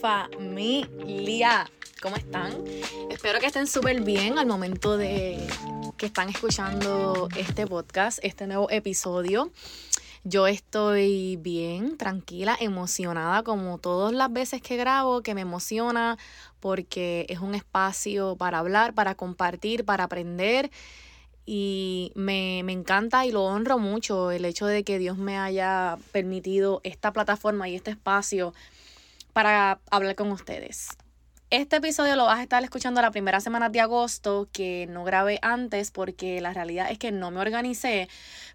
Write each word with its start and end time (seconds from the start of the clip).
familia. 0.00 1.70
¿Cómo 2.02 2.16
están? 2.16 2.52
Espero 3.10 3.40
que 3.40 3.46
estén 3.46 3.66
súper 3.66 4.02
bien 4.02 4.38
al 4.38 4.46
momento 4.46 4.96
de 4.96 5.46
que 5.96 6.06
están 6.06 6.28
escuchando 6.28 7.28
este 7.36 7.66
podcast, 7.66 8.18
este 8.22 8.46
nuevo 8.46 8.70
episodio. 8.70 9.50
Yo 10.24 10.46
estoy 10.46 11.36
bien, 11.36 11.96
tranquila, 11.96 12.56
emocionada 12.60 13.42
como 13.42 13.78
todas 13.78 14.12
las 14.12 14.32
veces 14.32 14.60
que 14.60 14.76
grabo, 14.76 15.22
que 15.22 15.34
me 15.34 15.42
emociona 15.42 16.18
porque 16.60 17.26
es 17.28 17.38
un 17.38 17.54
espacio 17.54 18.36
para 18.36 18.58
hablar, 18.58 18.92
para 18.92 19.14
compartir, 19.14 19.84
para 19.84 20.04
aprender 20.04 20.70
y 21.46 22.12
me, 22.16 22.62
me, 22.64 22.72
encanta 22.72 23.24
y 23.24 23.30
lo 23.30 23.44
honro 23.44 23.78
mucho 23.78 24.32
el 24.32 24.44
hecho 24.44 24.66
de 24.66 24.82
que 24.82 24.98
Dios 24.98 25.16
me 25.16 25.38
haya 25.38 25.96
permitido 26.10 26.80
esta 26.82 27.12
plataforma 27.12 27.68
y 27.68 27.76
este 27.76 27.92
espacio 27.92 28.52
para 29.36 29.80
hablar 29.90 30.14
con 30.14 30.32
ustedes. 30.32 30.88
Este 31.50 31.76
episodio 31.76 32.16
lo 32.16 32.24
vas 32.24 32.38
a 32.38 32.42
estar 32.42 32.64
escuchando 32.64 33.02
la 33.02 33.10
primera 33.10 33.38
semana 33.40 33.68
de 33.68 33.82
agosto, 33.82 34.48
que 34.50 34.86
no 34.88 35.04
grabé 35.04 35.38
antes 35.42 35.90
porque 35.90 36.40
la 36.40 36.54
realidad 36.54 36.90
es 36.90 36.96
que 36.96 37.12
no 37.12 37.30
me 37.30 37.40
organicé, 37.40 38.08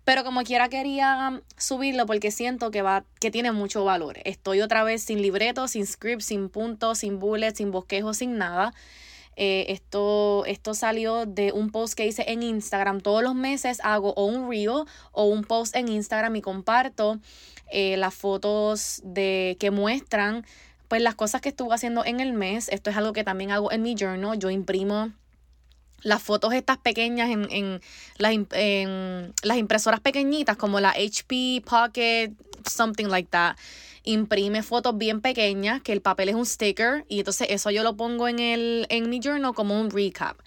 pero 0.05 0.23
como 0.23 0.41
quiera 0.41 0.69
quería 0.69 1.39
subirlo 1.55 2.07
porque 2.07 2.31
siento 2.31 2.71
que 2.71 2.81
va 2.81 3.05
que 3.19 3.29
tiene 3.29 3.51
mucho 3.51 3.85
valor. 3.85 4.17
Estoy 4.25 4.61
otra 4.61 4.83
vez 4.83 5.03
sin 5.03 5.21
libreto, 5.21 5.67
sin 5.67 5.85
script, 5.85 6.23
sin 6.23 6.49
puntos, 6.49 6.97
sin 6.97 7.19
bullets, 7.19 7.59
sin 7.59 7.69
bosquejo, 7.69 8.15
sin 8.15 8.39
nada. 8.39 8.73
Eh, 9.35 9.67
esto, 9.69 10.45
esto 10.47 10.73
salió 10.73 11.27
de 11.27 11.51
un 11.51 11.69
post 11.69 11.93
que 11.93 12.07
hice 12.07 12.25
en 12.27 12.41
Instagram. 12.41 13.01
Todos 13.01 13.21
los 13.21 13.35
meses 13.35 13.79
hago 13.83 14.13
o 14.15 14.25
un 14.25 14.49
reel 14.49 14.85
o 15.11 15.25
un 15.25 15.43
post 15.43 15.75
en 15.75 15.89
Instagram 15.89 16.35
y 16.37 16.41
comparto 16.41 17.19
eh, 17.73 17.95
las 17.95 18.13
fotos 18.13 19.01
de 19.05 19.55
que 19.59 19.71
muestran 19.71 20.45
pues 20.91 21.01
las 21.01 21.15
cosas 21.15 21.39
que 21.39 21.47
estuve 21.47 21.73
haciendo 21.73 22.03
en 22.03 22.19
el 22.19 22.33
mes. 22.33 22.67
Esto 22.67 22.89
es 22.89 22.97
algo 22.97 23.13
que 23.13 23.23
también 23.23 23.51
hago 23.51 23.71
en 23.71 23.81
mi 23.81 23.95
journal. 23.97 24.37
Yo 24.37 24.49
imprimo 24.49 25.13
las 26.01 26.21
fotos 26.21 26.53
estas 26.53 26.79
pequeñas 26.79 27.29
en, 27.29 27.47
en, 27.49 27.81
las, 28.17 28.33
en 28.51 29.33
las 29.41 29.57
impresoras 29.57 30.01
pequeñitas 30.01 30.57
como 30.57 30.81
la 30.81 30.89
HP 30.89 31.63
Pocket, 31.65 32.33
something 32.69 33.05
like 33.05 33.29
that 33.31 33.55
imprime 34.03 34.63
fotos 34.63 34.97
bien 34.97 35.21
pequeñas, 35.21 35.81
que 35.81 35.93
el 35.93 36.01
papel 36.01 36.27
es 36.27 36.35
un 36.35 36.45
sticker, 36.45 37.05
y 37.07 37.19
entonces 37.19 37.47
eso 37.51 37.71
yo 37.71 37.83
lo 37.83 37.95
pongo 37.95 38.27
en, 38.27 38.39
el, 38.39 38.85
en 38.89 39.09
mi 39.09 39.21
journal 39.21 39.53
como 39.53 39.79
un 39.79 39.91
recap. 39.91 40.39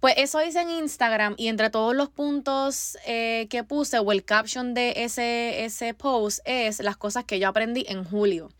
Pues 0.00 0.12
eso 0.18 0.42
hice 0.42 0.60
en 0.60 0.68
Instagram 0.68 1.36
y 1.38 1.48
entre 1.48 1.70
todos 1.70 1.96
los 1.96 2.10
puntos 2.10 2.98
eh, 3.06 3.46
que 3.48 3.64
puse 3.64 3.98
o 3.98 4.12
el 4.12 4.24
caption 4.24 4.74
de 4.74 4.92
ese, 4.96 5.64
ese 5.64 5.94
post 5.94 6.40
es 6.44 6.80
las 6.80 6.98
cosas 6.98 7.24
que 7.24 7.38
yo 7.38 7.48
aprendí 7.48 7.86
en 7.88 8.04
julio. 8.04 8.50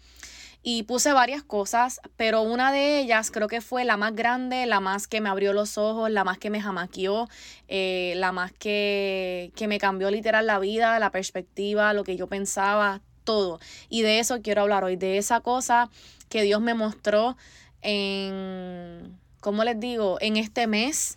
Y 0.62 0.82
puse 0.82 1.12
varias 1.12 1.42
cosas, 1.42 2.00
pero 2.16 2.42
una 2.42 2.70
de 2.70 3.00
ellas 3.00 3.30
creo 3.30 3.48
que 3.48 3.62
fue 3.62 3.84
la 3.84 3.96
más 3.96 4.14
grande, 4.14 4.66
la 4.66 4.80
más 4.80 5.08
que 5.08 5.22
me 5.22 5.30
abrió 5.30 5.54
los 5.54 5.78
ojos, 5.78 6.10
la 6.10 6.22
más 6.22 6.36
que 6.36 6.50
me 6.50 6.60
jamaqueó, 6.60 7.28
eh, 7.68 8.12
la 8.16 8.32
más 8.32 8.52
que, 8.52 9.52
que 9.56 9.68
me 9.68 9.78
cambió 9.78 10.10
literal 10.10 10.46
la 10.46 10.58
vida, 10.58 10.98
la 10.98 11.10
perspectiva, 11.10 11.94
lo 11.94 12.04
que 12.04 12.16
yo 12.16 12.26
pensaba, 12.26 13.00
todo. 13.24 13.58
Y 13.88 14.02
de 14.02 14.18
eso 14.18 14.42
quiero 14.42 14.62
hablar 14.62 14.84
hoy, 14.84 14.96
de 14.96 15.16
esa 15.16 15.40
cosa 15.40 15.88
que 16.28 16.42
Dios 16.42 16.60
me 16.60 16.74
mostró 16.74 17.36
en, 17.82 19.18
¿cómo 19.40 19.64
les 19.64 19.78
digo? 19.78 20.18
En 20.20 20.36
este 20.36 20.66
mes. 20.66 21.16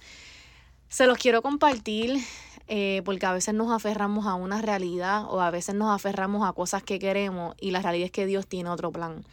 Se 0.89 1.07
los 1.07 1.17
quiero 1.17 1.41
compartir 1.41 2.19
eh, 2.67 3.01
porque 3.05 3.25
a 3.25 3.33
veces 3.33 3.53
nos 3.53 3.71
aferramos 3.71 4.25
a 4.25 4.35
una 4.35 4.61
realidad 4.61 5.25
o 5.29 5.41
a 5.41 5.51
veces 5.51 5.75
nos 5.75 5.93
aferramos 5.93 6.47
a 6.47 6.53
cosas 6.53 6.83
que 6.83 6.99
queremos 6.99 7.55
y 7.59 7.71
la 7.71 7.81
realidad 7.81 8.05
es 8.05 8.11
que 8.11 8.25
Dios 8.25 8.47
tiene 8.47 8.69
otro 8.69 8.91
plan. 8.91 9.23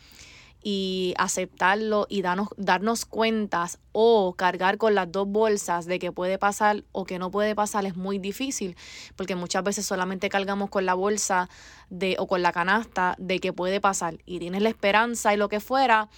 Y 0.62 1.14
aceptarlo 1.16 2.06
y 2.10 2.20
darnos, 2.20 2.48
darnos 2.58 3.06
cuentas 3.06 3.78
o 3.92 4.34
cargar 4.34 4.76
con 4.76 4.94
las 4.94 5.10
dos 5.10 5.26
bolsas 5.26 5.86
de 5.86 5.98
que 5.98 6.12
puede 6.12 6.36
pasar 6.36 6.84
o 6.92 7.06
que 7.06 7.18
no 7.18 7.30
puede 7.30 7.54
pasar 7.54 7.86
es 7.86 7.96
muy 7.96 8.18
difícil 8.18 8.76
porque 9.16 9.36
muchas 9.36 9.64
veces 9.64 9.86
solamente 9.86 10.28
cargamos 10.28 10.68
con 10.68 10.84
la 10.84 10.92
bolsa 10.92 11.48
de 11.88 12.16
o 12.18 12.26
con 12.26 12.42
la 12.42 12.52
canasta 12.52 13.14
de 13.18 13.38
que 13.38 13.54
puede 13.54 13.80
pasar. 13.80 14.18
Y 14.26 14.38
tienes 14.38 14.60
la 14.60 14.68
esperanza 14.68 15.32
y 15.32 15.38
lo 15.38 15.48
que 15.48 15.60
fuera 15.60 16.10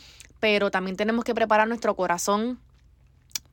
pero 0.42 0.72
también 0.72 0.96
tenemos 0.96 1.24
que 1.24 1.36
preparar 1.36 1.68
nuestro 1.68 1.94
corazón 1.94 2.58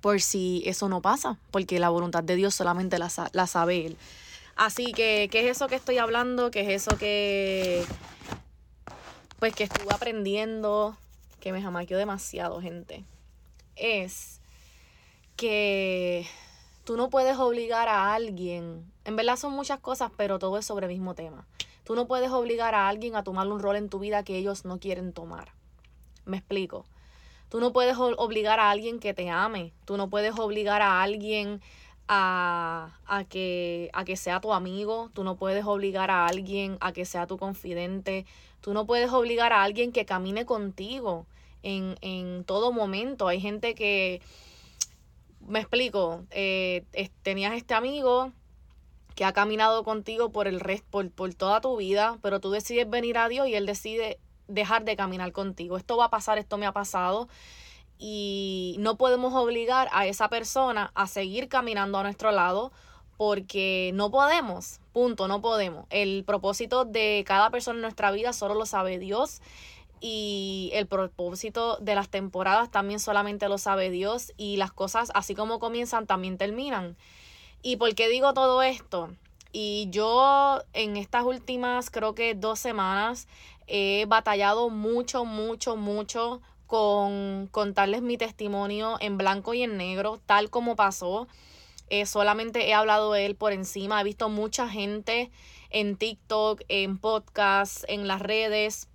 por 0.01 0.21
si 0.21 0.63
eso 0.65 0.89
no 0.89 1.01
pasa 1.01 1.37
porque 1.51 1.79
la 1.79 1.89
voluntad 1.89 2.23
de 2.23 2.35
Dios 2.35 2.55
solamente 2.55 2.99
la, 2.99 3.11
la 3.33 3.47
sabe 3.47 3.85
Él 3.85 3.97
así 4.55 4.91
que 4.93 5.27
¿qué 5.31 5.41
es 5.41 5.57
eso 5.57 5.67
que 5.67 5.75
estoy 5.75 5.97
hablando? 5.97 6.51
¿qué 6.51 6.61
es 6.61 6.87
eso 6.87 6.97
que 6.97 7.85
pues 9.39 9.55
que 9.55 9.63
estuve 9.63 9.93
aprendiendo, 9.93 10.97
que 11.39 11.53
me 11.53 11.61
jamaqueó 11.61 11.97
demasiado, 11.97 12.61
gente, 12.61 13.05
es 13.77 14.41
que 15.37 16.27
tú 16.83 16.97
no 16.97 17.09
puedes 17.09 17.37
obligar 17.37 17.87
a 17.87 18.13
alguien, 18.13 18.91
en 19.05 19.15
verdad 19.15 19.37
son 19.37 19.53
muchas 19.53 19.79
cosas, 19.79 20.11
pero 20.17 20.39
todo 20.39 20.57
es 20.57 20.65
sobre 20.65 20.87
el 20.87 20.91
mismo 20.91 21.15
tema. 21.15 21.47
Tú 21.85 21.95
no 21.95 22.05
puedes 22.05 22.29
obligar 22.29 22.75
a 22.75 22.87
alguien 22.87 23.15
a 23.15 23.23
tomar 23.23 23.47
un 23.47 23.59
rol 23.59 23.77
en 23.77 23.89
tu 23.89 23.99
vida 23.99 24.23
que 24.23 24.37
ellos 24.37 24.65
no 24.65 24.79
quieren 24.79 25.13
tomar. 25.13 25.53
Me 26.25 26.37
explico. 26.37 26.85
Tú 27.49 27.59
no 27.59 27.73
puedes 27.73 27.97
obligar 27.97 28.59
a 28.59 28.69
alguien 28.69 28.99
que 28.99 29.13
te 29.13 29.29
ame. 29.29 29.73
Tú 29.85 29.97
no 29.97 30.09
puedes 30.09 30.37
obligar 30.37 30.81
a 30.81 31.01
alguien 31.01 31.61
a, 32.07 32.99
a, 33.05 33.23
que, 33.23 33.89
a 33.93 34.05
que 34.05 34.15
sea 34.15 34.39
tu 34.39 34.53
amigo. 34.53 35.09
Tú 35.13 35.23
no 35.23 35.35
puedes 35.35 35.65
obligar 35.65 36.11
a 36.11 36.27
alguien 36.27 36.77
a 36.79 36.91
que 36.91 37.05
sea 37.05 37.27
tu 37.27 37.37
confidente. 37.37 38.25
Tú 38.61 38.73
no 38.73 38.85
puedes 38.85 39.11
obligar 39.11 39.51
a 39.51 39.63
alguien 39.63 39.91
que 39.91 40.05
camine 40.05 40.45
contigo 40.45 41.25
en, 41.63 41.97
en 42.01 42.43
todo 42.43 42.71
momento. 42.71 43.27
Hay 43.27 43.41
gente 43.41 43.73
que, 43.73 44.21
me 45.47 45.59
explico, 45.59 46.23
eh, 46.31 46.83
tenías 47.23 47.53
este 47.53 47.73
amigo 47.73 48.31
que 49.15 49.25
ha 49.25 49.33
caminado 49.33 49.83
contigo 49.83 50.31
por 50.31 50.47
el 50.47 50.59
resto, 50.59 50.87
por, 50.91 51.11
por 51.11 51.33
toda 51.33 51.61
tu 51.61 51.75
vida, 51.77 52.19
pero 52.21 52.39
tú 52.39 52.51
decides 52.51 52.89
venir 52.89 53.17
a 53.17 53.27
Dios 53.27 53.47
y 53.47 53.55
Él 53.55 53.65
decide 53.65 54.19
dejar 54.49 54.83
de 54.83 54.95
caminar 54.95 55.31
contigo. 55.31 55.77
Esto 55.77 55.97
va 55.97 56.05
a 56.05 56.09
pasar, 56.09 56.37
esto 56.37 56.57
me 56.57 56.65
ha 56.65 56.73
pasado 56.73 57.29
y 57.97 58.75
no 58.79 58.97
podemos 58.97 59.33
obligar 59.33 59.89
a 59.91 60.07
esa 60.07 60.29
persona 60.29 60.91
a 60.95 61.07
seguir 61.07 61.49
caminando 61.49 61.97
a 61.97 62.03
nuestro 62.03 62.31
lado 62.31 62.71
porque 63.17 63.91
no 63.93 64.11
podemos, 64.11 64.79
punto, 64.93 65.27
no 65.27 65.41
podemos. 65.41 65.85
El 65.89 66.23
propósito 66.23 66.85
de 66.85 67.23
cada 67.27 67.49
persona 67.49 67.77
en 67.77 67.81
nuestra 67.81 68.11
vida 68.11 68.31
solo 68.31 68.55
lo 68.55 68.65
sabe 68.65 68.97
Dios 68.97 69.41
y 69.99 70.71
el 70.73 70.87
propósito 70.87 71.77
de 71.81 71.95
las 71.95 72.07
temporadas 72.07 72.71
también 72.71 73.01
solamente 73.01 73.49
lo 73.49 73.57
sabe 73.57 73.89
Dios 73.89 74.31
y 74.37 74.55
las 74.55 74.71
cosas 74.71 75.11
así 75.13 75.35
como 75.35 75.59
comienzan 75.59 76.07
también 76.07 76.37
terminan. 76.37 76.95
¿Y 77.61 77.75
por 77.75 77.93
qué 77.93 78.07
digo 78.07 78.33
todo 78.33 78.63
esto? 78.63 79.09
Y 79.51 79.87
yo 79.89 80.61
en 80.73 80.97
estas 80.97 81.23
últimas 81.23 81.89
creo 81.89 82.13
que 82.13 82.35
dos 82.35 82.59
semanas 82.59 83.27
he 83.67 84.05
batallado 84.07 84.69
mucho, 84.69 85.25
mucho, 85.25 85.75
mucho 85.75 86.41
con 86.67 87.47
contarles 87.51 88.03
mi 88.03 88.17
testimonio 88.17 88.97
en 88.99 89.17
blanco 89.17 89.55
y 89.55 89.63
en 89.63 89.77
negro, 89.77 90.19
tal 90.25 90.51
como 90.51 90.75
pasó. 90.75 91.27
Eh, 91.89 92.05
solamente 92.05 92.67
he 92.67 92.73
hablado 92.75 93.13
de 93.13 93.25
él 93.25 93.35
por 93.35 93.51
encima. 93.51 93.99
He 93.99 94.03
visto 94.03 94.29
mucha 94.29 94.69
gente 94.69 95.31
en 95.71 95.95
TikTok, 95.97 96.61
en 96.67 96.99
podcasts, 96.99 97.85
en 97.87 98.07
las 98.07 98.21
redes, 98.21 98.87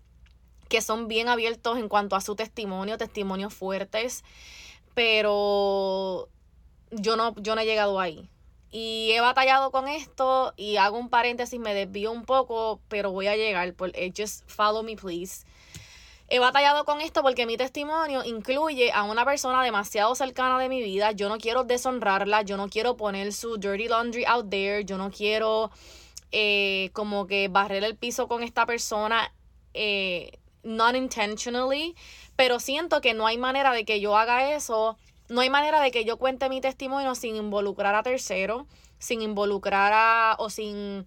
que 0.68 0.80
son 0.80 1.08
bien 1.08 1.28
abiertos 1.28 1.78
en 1.78 1.88
cuanto 1.88 2.14
a 2.14 2.20
su 2.20 2.36
testimonio, 2.36 2.96
testimonios 2.96 3.52
fuertes. 3.52 4.22
Pero 4.94 6.28
yo 6.92 7.16
no, 7.16 7.34
yo 7.36 7.56
no 7.56 7.60
he 7.60 7.66
llegado 7.66 7.98
ahí. 7.98 8.28
Y 8.76 9.12
he 9.12 9.20
batallado 9.20 9.70
con 9.70 9.86
esto 9.86 10.52
y 10.56 10.78
hago 10.78 10.98
un 10.98 11.08
paréntesis, 11.08 11.60
me 11.60 11.74
desvío 11.74 12.10
un 12.10 12.24
poco, 12.24 12.80
pero 12.88 13.12
voy 13.12 13.28
a 13.28 13.36
llegar. 13.36 13.72
Por, 13.74 13.92
eh, 13.94 14.12
just 14.16 14.50
follow 14.50 14.82
me, 14.82 14.96
please. 14.96 15.46
He 16.28 16.40
batallado 16.40 16.84
con 16.84 17.00
esto 17.00 17.22
porque 17.22 17.46
mi 17.46 17.56
testimonio 17.56 18.24
incluye 18.24 18.90
a 18.90 19.04
una 19.04 19.24
persona 19.24 19.62
demasiado 19.62 20.16
cercana 20.16 20.58
de 20.58 20.68
mi 20.68 20.82
vida. 20.82 21.12
Yo 21.12 21.28
no 21.28 21.38
quiero 21.38 21.62
deshonrarla, 21.62 22.42
yo 22.42 22.56
no 22.56 22.68
quiero 22.68 22.96
poner 22.96 23.32
su 23.32 23.58
dirty 23.58 23.86
laundry 23.86 24.24
out 24.24 24.50
there, 24.50 24.84
yo 24.84 24.98
no 24.98 25.12
quiero 25.12 25.70
eh, 26.32 26.90
como 26.94 27.28
que 27.28 27.46
barrer 27.46 27.84
el 27.84 27.96
piso 27.96 28.26
con 28.26 28.42
esta 28.42 28.66
persona 28.66 29.32
eh, 29.72 30.40
non 30.64 30.96
intentionally, 30.96 31.94
pero 32.34 32.58
siento 32.58 33.00
que 33.00 33.14
no 33.14 33.28
hay 33.28 33.38
manera 33.38 33.70
de 33.70 33.84
que 33.84 34.00
yo 34.00 34.16
haga 34.16 34.52
eso, 34.52 34.98
no 35.28 35.40
hay 35.40 35.50
manera 35.50 35.80
de 35.80 35.90
que 35.90 36.04
yo 36.04 36.18
cuente 36.18 36.48
mi 36.48 36.60
testimonio 36.60 37.14
sin 37.14 37.36
involucrar 37.36 37.94
a 37.94 38.02
terceros, 38.02 38.64
sin 38.98 39.22
involucrar 39.22 39.92
a 39.94 40.36
o 40.38 40.50
sin 40.50 41.06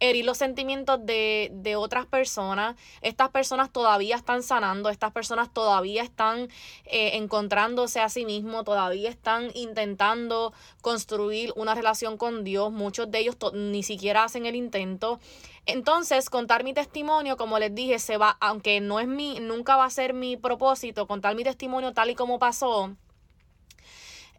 herir 0.00 0.24
los 0.24 0.38
sentimientos 0.38 1.04
de, 1.04 1.50
de, 1.52 1.76
otras 1.76 2.06
personas. 2.06 2.76
Estas 3.00 3.30
personas 3.30 3.72
todavía 3.72 4.16
están 4.16 4.42
sanando, 4.42 4.90
estas 4.90 5.12
personas 5.12 5.52
todavía 5.52 6.02
están 6.02 6.48
eh, 6.84 7.16
encontrándose 7.16 8.00
a 8.00 8.08
sí 8.08 8.24
mismos, 8.24 8.64
todavía 8.64 9.10
están 9.10 9.50
intentando 9.54 10.52
construir 10.80 11.52
una 11.56 11.74
relación 11.74 12.16
con 12.16 12.44
Dios. 12.44 12.70
Muchos 12.70 13.10
de 13.10 13.20
ellos 13.20 13.36
ni 13.52 13.82
siquiera 13.82 14.24
hacen 14.24 14.46
el 14.46 14.54
intento. 14.54 15.18
Entonces, 15.66 16.30
contar 16.30 16.64
mi 16.64 16.72
testimonio, 16.72 17.36
como 17.36 17.58
les 17.58 17.74
dije, 17.74 17.98
se 17.98 18.16
va, 18.16 18.38
aunque 18.40 18.80
no 18.80 19.00
es 19.00 19.08
mi, 19.08 19.38
nunca 19.40 19.76
va 19.76 19.84
a 19.84 19.90
ser 19.90 20.14
mi 20.14 20.36
propósito, 20.36 21.06
contar 21.06 21.34
mi 21.34 21.44
testimonio 21.44 21.92
tal 21.92 22.08
y 22.08 22.14
como 22.14 22.38
pasó, 22.38 22.96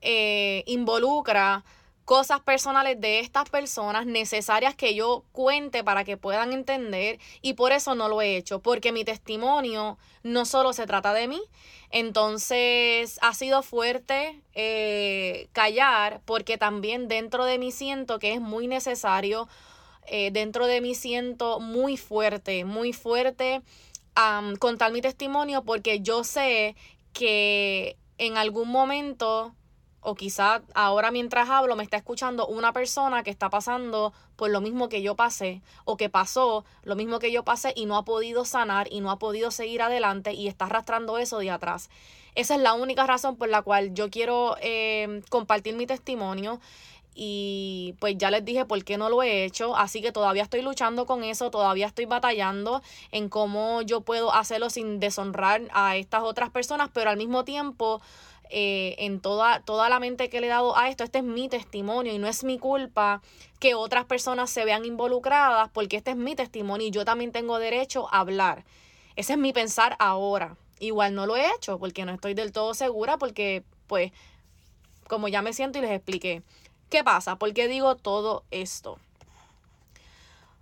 eh, 0.02 0.64
involucra 0.68 1.64
cosas 2.10 2.40
personales 2.40 3.00
de 3.00 3.20
estas 3.20 3.48
personas 3.52 4.08
necesarias 4.08 4.74
que 4.74 4.96
yo 4.96 5.26
cuente 5.32 5.84
para 5.84 6.04
que 6.04 6.18
puedan 6.18 6.54
entender 6.54 7.20
y 7.44 7.54
por 7.54 7.72
eso 7.72 7.94
no 7.94 8.10
lo 8.10 8.20
he 8.24 8.36
hecho, 8.36 8.62
porque 8.64 8.92
mi 8.92 9.06
testimonio 9.06 10.00
no 10.24 10.46
solo 10.46 10.74
se 10.74 10.88
trata 10.88 11.14
de 11.14 11.28
mí, 11.28 11.40
entonces 11.92 13.20
ha 13.22 13.36
sido 13.36 13.62
fuerte 13.62 14.42
eh, 14.54 15.50
callar 15.52 16.22
porque 16.26 16.58
también 16.58 17.08
dentro 17.08 17.46
de 17.46 17.60
mí 17.60 17.72
siento 17.72 18.18
que 18.18 18.34
es 18.34 18.42
muy 18.42 18.66
necesario, 18.66 19.48
eh, 20.08 20.32
dentro 20.32 20.66
de 20.66 20.82
mí 20.82 20.96
siento 20.96 21.60
muy 21.60 21.96
fuerte, 21.96 22.66
muy 22.66 22.92
fuerte 22.92 23.62
contar 24.58 24.92
mi 24.92 25.02
testimonio 25.02 25.64
porque 25.64 26.02
yo 26.02 26.24
sé 26.24 26.76
que 27.14 27.98
en 28.18 28.36
algún 28.36 28.70
momento 28.70 29.54
o 30.02 30.16
quizá 30.16 30.62
ahora 30.74 31.12
mientras 31.12 31.50
hablo 31.50 31.76
me 31.76 31.84
está 31.84 31.98
escuchando 31.98 32.48
una 32.48 32.74
persona 32.74 33.24
que 33.24 33.30
está 33.30 33.50
pasando 33.50 34.14
por 34.36 34.50
lo 34.50 34.62
mismo 34.62 34.90
que 34.90 35.02
yo 35.02 35.16
pasé 35.16 35.62
o 35.86 35.98
que 35.98 36.10
pasó 36.10 36.64
lo 36.84 36.96
mismo 36.96 37.20
que 37.20 37.32
yo 37.32 37.44
pasé 37.44 37.74
y 37.76 37.86
no 37.86 37.98
ha 37.98 38.06
podido 38.06 38.46
sanar 38.46 38.88
y 38.92 39.02
no 39.02 39.12
ha 39.12 39.20
podido 39.20 39.52
seguir 39.52 39.82
adelante 39.82 40.34
y 40.34 40.48
está 40.48 40.66
arrastrando 40.66 41.18
eso 41.18 41.40
de 41.40 41.52
atrás. 41.52 41.90
Esa 42.36 42.56
es 42.56 42.62
la 42.62 42.74
única 42.74 43.06
razón 43.06 43.36
por 43.36 43.50
la 43.50 43.62
cual 43.62 43.94
yo 43.94 44.10
quiero 44.10 44.56
eh, 44.62 45.22
compartir 45.30 45.76
mi 45.76 45.86
testimonio 45.86 46.60
y 47.22 47.96
pues 48.00 48.18
ya 48.18 48.32
les 48.32 48.46
dije 48.46 48.64
por 48.64 48.82
qué 48.86 48.98
no 48.98 49.10
lo 49.10 49.22
he 49.24 49.44
hecho, 49.44 49.76
así 49.76 50.02
que 50.02 50.14
todavía 50.14 50.44
estoy 50.44 50.62
luchando 50.62 51.06
con 51.06 51.26
eso, 51.26 51.52
todavía 51.52 51.88
estoy 51.88 52.06
batallando 52.06 52.82
en 53.12 53.28
cómo 53.28 53.82
yo 53.82 54.00
puedo 54.02 54.34
hacerlo 54.34 54.70
sin 54.70 55.02
deshonrar 55.02 55.64
a 55.74 55.98
estas 55.98 56.24
otras 56.24 56.50
personas, 56.50 56.90
pero 56.94 57.10
al 57.10 57.18
mismo 57.18 57.44
tiempo 57.44 58.02
eh, 58.50 58.96
en 58.98 59.20
toda, 59.20 59.62
toda 59.62 59.90
la 59.90 60.00
mente 60.00 60.30
que 60.30 60.42
le 60.42 60.48
he 60.48 60.50
dado 60.50 60.76
a 60.76 60.90
esto, 60.90 61.04
este 61.04 61.20
es 61.20 61.24
mi 61.24 61.50
testimonio 61.50 62.14
y 62.14 62.18
no 62.18 62.28
es 62.28 62.44
mi 62.44 62.58
culpa 62.58 63.22
que 63.60 63.76
otras 63.76 64.06
personas 64.06 64.50
se 64.50 64.66
vean 64.66 64.86
involucradas 64.86 65.70
porque 65.70 65.98
este 65.98 66.12
es 66.12 66.18
mi 66.18 66.36
testimonio 66.36 66.88
y 66.88 66.92
yo 66.92 67.06
también 67.06 67.32
tengo 67.32 67.60
derecho 67.60 68.08
a 68.12 68.22
hablar. 68.22 68.66
Ese 69.16 69.34
es 69.34 69.40
mi 69.40 69.54
pensar 69.54 69.96
ahora. 70.00 70.56
Igual 70.80 71.14
no 71.14 71.26
lo 71.26 71.36
he 71.36 71.46
hecho 71.56 71.78
porque 71.78 72.06
no 72.06 72.14
estoy 72.14 72.34
del 72.34 72.52
todo 72.52 72.74
segura 72.74 73.18
porque 73.18 73.64
pues 73.88 74.12
como 75.08 75.28
ya 75.28 75.42
me 75.42 75.54
siento 75.54 75.78
y 75.78 75.82
les 75.82 75.92
expliqué. 75.92 76.42
¿Qué 76.90 77.04
pasa? 77.04 77.36
¿Por 77.36 77.54
qué 77.54 77.68
digo 77.68 77.96
todo 77.96 78.44
esto? 78.50 78.98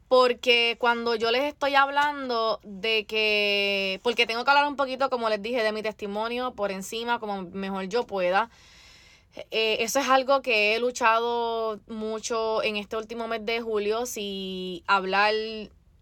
Porque 0.07 0.77
cuando 0.80 1.15
yo 1.15 1.31
les 1.31 1.44
estoy 1.44 1.75
hablando 1.75 2.59
de 2.63 3.06
que, 3.06 4.00
porque 4.04 4.25
tengo 4.25 4.45
que 4.45 4.51
hablar 4.51 4.68
un 4.68 4.77
poquito, 4.77 5.09
como 5.09 5.30
les 5.30 5.42
dije, 5.42 5.63
de 5.63 5.74
mi 5.74 5.83
testimonio 5.83 6.54
por 6.54 6.71
encima, 6.71 7.19
como 7.19 7.42
mejor 7.42 7.86
yo 7.86 8.06
pueda. 8.07 8.50
Eh, 9.51 9.77
eso 9.81 10.00
es 10.00 10.07
algo 10.07 10.42
que 10.42 10.75
he 10.75 10.80
luchado 10.80 11.80
mucho 11.88 12.63
en 12.63 12.77
este 12.77 12.98
último 12.98 13.27
mes 13.27 13.45
de 13.45 13.62
julio, 13.62 14.06
si 14.06 14.83
hablar 14.88 15.33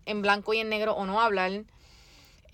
en 0.06 0.22
blanco 0.22 0.54
y 0.54 0.60
en 0.60 0.70
negro 0.70 0.94
o 0.94 1.06
no 1.06 1.20
hablar. 1.20 1.64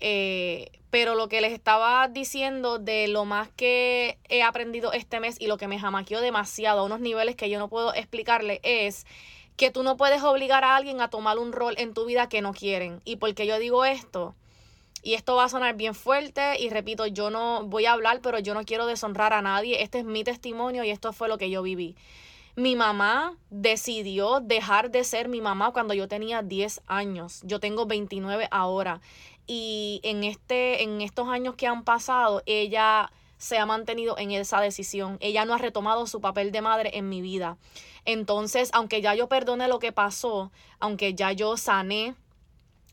Eh, 0.00 0.70
pero 0.90 1.14
lo 1.14 1.28
que 1.28 1.40
les 1.40 1.52
estaba 1.52 2.08
diciendo 2.08 2.78
de 2.78 3.08
lo 3.08 3.24
más 3.24 3.48
que 3.50 4.18
he 4.28 4.42
aprendido 4.42 4.92
este 4.92 5.20
mes 5.20 5.40
y 5.40 5.46
lo 5.46 5.56
que 5.56 5.68
me 5.68 5.78
jamaqueó 5.78 6.20
demasiado 6.20 6.80
a 6.80 6.84
unos 6.84 7.00
niveles 7.00 7.36
que 7.36 7.48
yo 7.48 7.58
no 7.58 7.68
puedo 7.68 7.94
explicarle 7.94 8.60
es 8.62 9.06
que 9.56 9.70
tú 9.70 9.82
no 9.82 9.96
puedes 9.96 10.22
obligar 10.22 10.64
a 10.64 10.76
alguien 10.76 11.00
a 11.00 11.08
tomar 11.08 11.38
un 11.38 11.52
rol 11.52 11.74
en 11.78 11.94
tu 11.94 12.04
vida 12.04 12.28
que 12.28 12.40
no 12.40 12.52
quieren. 12.52 13.00
Y 13.04 13.16
porque 13.16 13.46
yo 13.46 13.58
digo 13.58 13.84
esto, 13.84 14.34
y 15.02 15.14
esto 15.14 15.34
va 15.34 15.44
a 15.44 15.48
sonar 15.48 15.76
bien 15.76 15.94
fuerte, 15.94 16.60
y 16.60 16.70
repito, 16.70 17.06
yo 17.06 17.30
no 17.30 17.64
voy 17.64 17.86
a 17.86 17.92
hablar, 17.92 18.20
pero 18.22 18.38
yo 18.38 18.54
no 18.54 18.64
quiero 18.64 18.86
deshonrar 18.86 19.32
a 19.32 19.42
nadie. 19.42 19.82
Este 19.82 19.98
es 19.98 20.04
mi 20.04 20.24
testimonio 20.24 20.84
y 20.84 20.90
esto 20.90 21.12
fue 21.12 21.28
lo 21.28 21.38
que 21.38 21.50
yo 21.50 21.62
viví. 21.62 21.96
Mi 22.54 22.76
mamá 22.76 23.36
decidió 23.50 24.40
dejar 24.40 24.90
de 24.90 25.04
ser 25.04 25.28
mi 25.28 25.40
mamá 25.40 25.72
cuando 25.72 25.94
yo 25.94 26.06
tenía 26.06 26.42
10 26.42 26.82
años. 26.86 27.40
Yo 27.44 27.60
tengo 27.60 27.86
29 27.86 28.46
ahora. 28.50 29.00
Y 29.46 30.00
en, 30.04 30.22
este, 30.22 30.82
en 30.82 31.00
estos 31.00 31.28
años 31.28 31.54
que 31.56 31.66
han 31.66 31.82
pasado, 31.82 32.42
ella 32.46 33.10
se 33.42 33.58
ha 33.58 33.66
mantenido 33.66 34.16
en 34.18 34.30
esa 34.30 34.60
decisión. 34.60 35.16
Ella 35.20 35.44
no 35.44 35.52
ha 35.52 35.58
retomado 35.58 36.06
su 36.06 36.20
papel 36.20 36.52
de 36.52 36.62
madre 36.62 36.96
en 36.96 37.08
mi 37.08 37.20
vida. 37.20 37.56
Entonces, 38.04 38.70
aunque 38.72 39.02
ya 39.02 39.16
yo 39.16 39.28
perdone 39.28 39.66
lo 39.66 39.80
que 39.80 39.90
pasó, 39.90 40.52
aunque 40.78 41.14
ya 41.14 41.32
yo 41.32 41.56
sané 41.56 42.14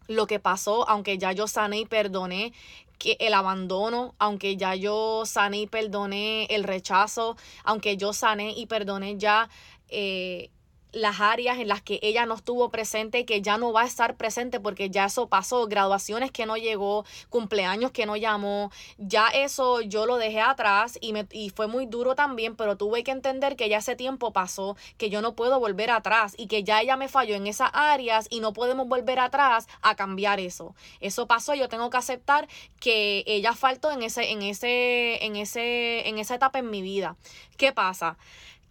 lo 0.07 0.25
que 0.25 0.39
pasó, 0.39 0.89
aunque 0.89 1.19
ya 1.19 1.33
yo 1.33 1.45
sané 1.45 1.81
y 1.81 1.85
perdoné 1.85 2.51
que 2.97 3.15
el 3.19 3.35
abandono, 3.35 4.15
aunque 4.17 4.57
ya 4.57 4.73
yo 4.73 5.21
sané 5.27 5.59
y 5.59 5.67
perdoné 5.67 6.45
el 6.45 6.63
rechazo, 6.63 7.37
aunque 7.63 7.95
yo 7.95 8.11
sané 8.11 8.53
y 8.57 8.65
perdoné 8.65 9.19
ya 9.19 9.49
eh, 9.87 10.49
las 10.91 11.19
áreas 11.19 11.59
en 11.59 11.67
las 11.67 11.81
que 11.81 11.99
ella 12.01 12.25
no 12.25 12.35
estuvo 12.35 12.69
presente 12.69 13.19
y 13.19 13.25
que 13.25 13.41
ya 13.41 13.57
no 13.57 13.71
va 13.71 13.81
a 13.81 13.85
estar 13.85 14.15
presente 14.15 14.59
porque 14.59 14.89
ya 14.89 15.05
eso 15.05 15.27
pasó, 15.27 15.67
graduaciones 15.67 16.31
que 16.31 16.45
no 16.45 16.57
llegó, 16.57 17.05
cumpleaños 17.29 17.91
que 17.91 18.05
no 18.05 18.15
llamó, 18.15 18.71
ya 18.97 19.27
eso 19.27 19.81
yo 19.81 20.05
lo 20.05 20.17
dejé 20.17 20.41
atrás 20.41 20.97
y, 21.01 21.13
me, 21.13 21.27
y 21.31 21.49
fue 21.49 21.67
muy 21.67 21.85
duro 21.85 22.15
también, 22.15 22.55
pero 22.55 22.77
tuve 22.77 23.03
que 23.03 23.11
entender 23.11 23.55
que 23.55 23.69
ya 23.69 23.77
ese 23.77 23.95
tiempo 23.95 24.33
pasó, 24.33 24.75
que 24.97 25.09
yo 25.09 25.21
no 25.21 25.35
puedo 25.35 25.59
volver 25.59 25.91
atrás 25.91 26.33
y 26.37 26.47
que 26.47 26.63
ya 26.63 26.81
ella 26.81 26.97
me 26.97 27.07
falló 27.07 27.35
en 27.35 27.47
esas 27.47 27.69
áreas 27.73 28.27
y 28.29 28.39
no 28.39 28.53
podemos 28.53 28.87
volver 28.87 29.19
atrás 29.19 29.67
a 29.81 29.95
cambiar 29.95 30.39
eso. 30.39 30.75
Eso 30.99 31.27
pasó, 31.27 31.53
yo 31.53 31.69
tengo 31.69 31.89
que 31.89 31.97
aceptar 31.97 32.47
que 32.79 33.23
ella 33.27 33.53
faltó 33.53 33.91
en 33.91 34.03
ese 34.03 34.31
en 34.31 34.41
ese 34.41 35.23
en 35.25 35.35
ese 35.35 36.07
en 36.07 36.17
esa 36.17 36.35
etapa 36.35 36.59
en 36.59 36.69
mi 36.69 36.81
vida. 36.81 37.15
¿Qué 37.57 37.71
pasa? 37.73 38.17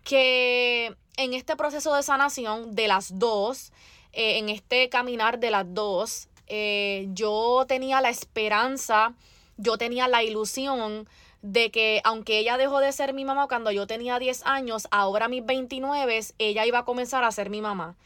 Que 0.05 0.97
en 1.19 1.35
este 1.35 1.57
proceso 1.57 1.95
de 1.95 2.03
sanación 2.05 2.77
de 2.77 2.87
las 2.87 3.19
dos, 3.19 3.73
eh, 4.13 4.39
en 4.39 4.49
este 4.49 4.89
caminar 4.89 5.41
de 5.41 5.51
las 5.51 5.67
dos, 5.75 6.29
eh, 6.47 7.09
yo 7.11 7.65
tenía 7.67 8.01
la 8.01 8.09
esperanza, 8.09 9.15
yo 9.57 9.77
tenía 9.77 10.07
la 10.07 10.23
ilusión 10.23 11.09
de 11.43 11.73
que 11.73 12.01
aunque 12.05 12.39
ella 12.39 12.57
dejó 12.57 12.79
de 12.79 12.93
ser 12.93 13.15
mi 13.15 13.25
mamá 13.25 13.49
cuando 13.49 13.73
yo 13.73 13.89
tenía 13.89 14.21
10 14.21 14.47
años, 14.47 14.87
ahora 14.93 15.25
a 15.25 15.29
mis 15.29 15.45
29, 15.45 16.21
ella 16.39 16.67
iba 16.67 16.79
a 16.79 16.85
comenzar 16.85 17.25
a 17.25 17.33
ser 17.33 17.51
mi 17.51 17.61
mamá. 17.61 17.97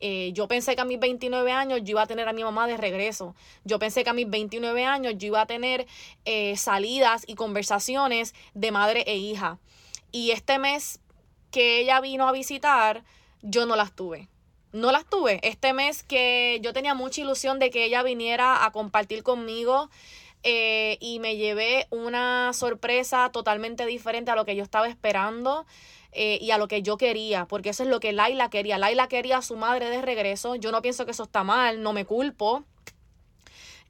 Eh, 0.00 0.32
yo 0.34 0.46
pensé 0.46 0.74
que 0.74 0.82
a 0.82 0.84
mis 0.84 1.00
29 1.00 1.50
años 1.52 1.80
yo 1.84 1.92
iba 1.92 2.02
a 2.02 2.06
tener 2.06 2.28
a 2.28 2.34
mi 2.34 2.44
mamá 2.44 2.66
de 2.66 2.76
regreso. 2.76 3.34
Yo 3.64 3.78
pensé 3.78 4.04
que 4.04 4.10
a 4.10 4.12
mis 4.12 4.28
29 4.28 4.84
años 4.84 5.14
yo 5.16 5.28
iba 5.28 5.40
a 5.40 5.46
tener 5.46 5.86
salidas 6.56 7.24
y 7.26 7.34
conversaciones 7.34 8.34
de 8.52 8.72
madre 8.72 9.04
e 9.06 9.16
hija. 9.16 9.58
Y 10.10 10.32
este 10.32 10.58
mes 10.58 11.00
que 11.50 11.80
ella 11.80 12.00
vino 12.00 12.28
a 12.28 12.32
visitar, 12.32 13.04
yo 13.42 13.66
no 13.66 13.76
las 13.76 13.92
tuve. 13.94 14.28
No 14.72 14.92
las 14.92 15.04
tuve. 15.06 15.40
Este 15.42 15.72
mes 15.72 16.02
que 16.02 16.60
yo 16.62 16.72
tenía 16.72 16.94
mucha 16.94 17.20
ilusión 17.20 17.58
de 17.58 17.70
que 17.70 17.84
ella 17.84 18.02
viniera 18.02 18.64
a 18.64 18.72
compartir 18.72 19.22
conmigo 19.22 19.90
eh, 20.42 20.98
y 21.00 21.20
me 21.20 21.36
llevé 21.36 21.86
una 21.90 22.52
sorpresa 22.52 23.30
totalmente 23.32 23.86
diferente 23.86 24.30
a 24.30 24.36
lo 24.36 24.44
que 24.44 24.56
yo 24.56 24.62
estaba 24.62 24.88
esperando. 24.88 25.66
Eh, 26.12 26.38
y 26.40 26.52
a 26.52 26.58
lo 26.58 26.68
que 26.68 26.82
yo 26.82 26.96
quería, 26.96 27.44
porque 27.44 27.68
eso 27.68 27.82
es 27.82 27.88
lo 27.90 28.00
que 28.00 28.12
Laila 28.12 28.48
quería. 28.48 28.78
Laila 28.78 29.08
quería 29.08 29.38
a 29.38 29.42
su 29.42 29.56
madre 29.56 29.90
de 29.90 30.00
regreso. 30.00 30.54
Yo 30.56 30.72
no 30.72 30.80
pienso 30.80 31.04
que 31.04 31.10
eso 31.10 31.24
está 31.24 31.44
mal, 31.44 31.82
no 31.82 31.92
me 31.92 32.06
culpo. 32.06 32.64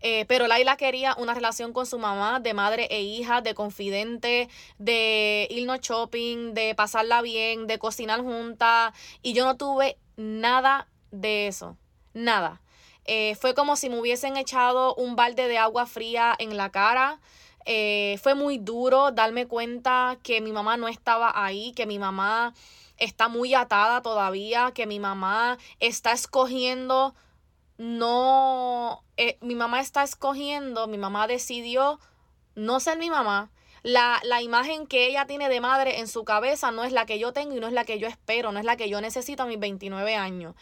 Eh, 0.00 0.24
pero 0.28 0.46
Laila 0.46 0.76
quería 0.76 1.14
una 1.18 1.34
relación 1.34 1.72
con 1.72 1.86
su 1.86 1.98
mamá 1.98 2.40
de 2.40 2.54
madre 2.54 2.86
e 2.90 3.02
hija, 3.02 3.40
de 3.40 3.54
confidente, 3.54 4.48
de 4.78 5.46
irnos 5.50 5.80
shopping, 5.80 6.54
de 6.54 6.74
pasarla 6.74 7.22
bien, 7.22 7.66
de 7.66 7.78
cocinar 7.78 8.20
juntas. 8.20 8.92
Y 9.22 9.32
yo 9.32 9.44
no 9.44 9.56
tuve 9.56 9.98
nada 10.16 10.88
de 11.10 11.46
eso. 11.46 11.76
Nada. 12.14 12.60
Eh, 13.04 13.36
fue 13.36 13.54
como 13.54 13.76
si 13.76 13.88
me 13.88 13.98
hubiesen 13.98 14.36
echado 14.36 14.94
un 14.94 15.16
balde 15.16 15.48
de 15.48 15.58
agua 15.58 15.86
fría 15.86 16.34
en 16.38 16.56
la 16.56 16.70
cara. 16.70 17.20
Eh, 17.64 18.18
fue 18.22 18.34
muy 18.34 18.58
duro 18.58 19.12
darme 19.12 19.46
cuenta 19.46 20.18
que 20.22 20.40
mi 20.40 20.52
mamá 20.52 20.76
no 20.76 20.88
estaba 20.88 21.32
ahí, 21.34 21.72
que 21.72 21.86
mi 21.86 21.98
mamá 21.98 22.54
está 22.98 23.28
muy 23.28 23.54
atada 23.54 24.02
todavía, 24.02 24.72
que 24.74 24.86
mi 24.86 24.98
mamá 24.98 25.58
está 25.80 26.12
escogiendo 26.12 27.14
no, 27.78 29.04
eh, 29.16 29.38
mi 29.40 29.54
mamá 29.54 29.80
está 29.80 30.02
escogiendo, 30.02 30.88
mi 30.88 30.98
mamá 30.98 31.26
decidió 31.26 32.00
no 32.56 32.80
ser 32.80 32.98
mi 32.98 33.08
mamá. 33.08 33.50
La, 33.84 34.20
la, 34.24 34.42
imagen 34.42 34.88
que 34.88 35.06
ella 35.06 35.26
tiene 35.26 35.48
de 35.48 35.60
madre 35.60 36.00
en 36.00 36.08
su 36.08 36.24
cabeza 36.24 36.72
no 36.72 36.82
es 36.82 36.92
la 36.92 37.06
que 37.06 37.20
yo 37.20 37.32
tengo 37.32 37.56
y 37.56 37.60
no 37.60 37.68
es 37.68 37.72
la 37.72 37.84
que 37.84 38.00
yo 38.00 38.08
espero, 38.08 38.50
no 38.50 38.58
es 38.58 38.64
la 38.64 38.76
que 38.76 38.88
yo 38.88 39.00
necesito 39.00 39.44
a 39.44 39.46
mis 39.46 39.60
29 39.60 40.16
años. 40.16 40.56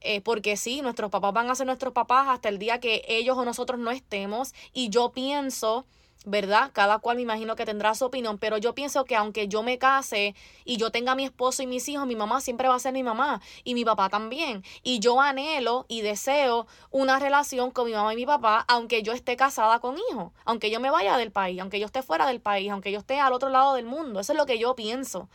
Eh, 0.00 0.22
porque 0.22 0.56
sí, 0.56 0.80
nuestros 0.80 1.10
papás 1.10 1.34
van 1.34 1.50
a 1.50 1.54
ser 1.54 1.66
nuestros 1.66 1.92
papás 1.92 2.28
hasta 2.28 2.48
el 2.48 2.58
día 2.58 2.80
que 2.80 3.04
ellos 3.06 3.36
o 3.36 3.44
nosotros 3.44 3.78
no 3.78 3.90
estemos. 3.90 4.54
Y 4.72 4.88
yo 4.88 5.12
pienso 5.12 5.86
¿verdad? 6.24 6.70
Cada 6.72 6.98
cual 6.98 7.16
me 7.16 7.22
imagino 7.22 7.56
que 7.56 7.64
tendrá 7.64 7.94
su 7.94 8.04
opinión, 8.04 8.38
pero 8.38 8.56
yo 8.58 8.74
pienso 8.74 9.04
que 9.04 9.16
aunque 9.16 9.48
yo 9.48 9.62
me 9.62 9.78
case 9.78 10.34
y 10.64 10.76
yo 10.76 10.90
tenga 10.90 11.12
a 11.12 11.14
mi 11.14 11.24
esposo 11.24 11.62
y 11.62 11.66
mis 11.66 11.88
hijos, 11.88 12.06
mi 12.06 12.16
mamá 12.16 12.40
siempre 12.40 12.68
va 12.68 12.76
a 12.76 12.78
ser 12.78 12.92
mi 12.92 13.02
mamá 13.02 13.40
y 13.64 13.74
mi 13.74 13.84
papá 13.84 14.08
también. 14.08 14.64
Y 14.82 15.00
yo 15.00 15.20
anhelo 15.20 15.86
y 15.88 16.02
deseo 16.02 16.66
una 16.90 17.18
relación 17.18 17.70
con 17.70 17.86
mi 17.86 17.92
mamá 17.92 18.12
y 18.12 18.16
mi 18.16 18.26
papá, 18.26 18.64
aunque 18.68 19.02
yo 19.02 19.12
esté 19.12 19.36
casada 19.36 19.80
con 19.80 19.96
hijos, 20.10 20.32
aunque 20.44 20.70
yo 20.70 20.80
me 20.80 20.90
vaya 20.90 21.16
del 21.16 21.32
país, 21.32 21.60
aunque 21.60 21.80
yo 21.80 21.86
esté 21.86 22.02
fuera 22.02 22.26
del 22.26 22.40
país, 22.40 22.70
aunque 22.70 22.92
yo 22.92 22.98
esté 22.98 23.18
al 23.18 23.32
otro 23.32 23.48
lado 23.48 23.74
del 23.74 23.86
mundo. 23.86 24.20
Eso 24.20 24.32
es 24.32 24.38
lo 24.38 24.46
que 24.46 24.58
yo 24.58 24.74
pienso. 24.76 25.28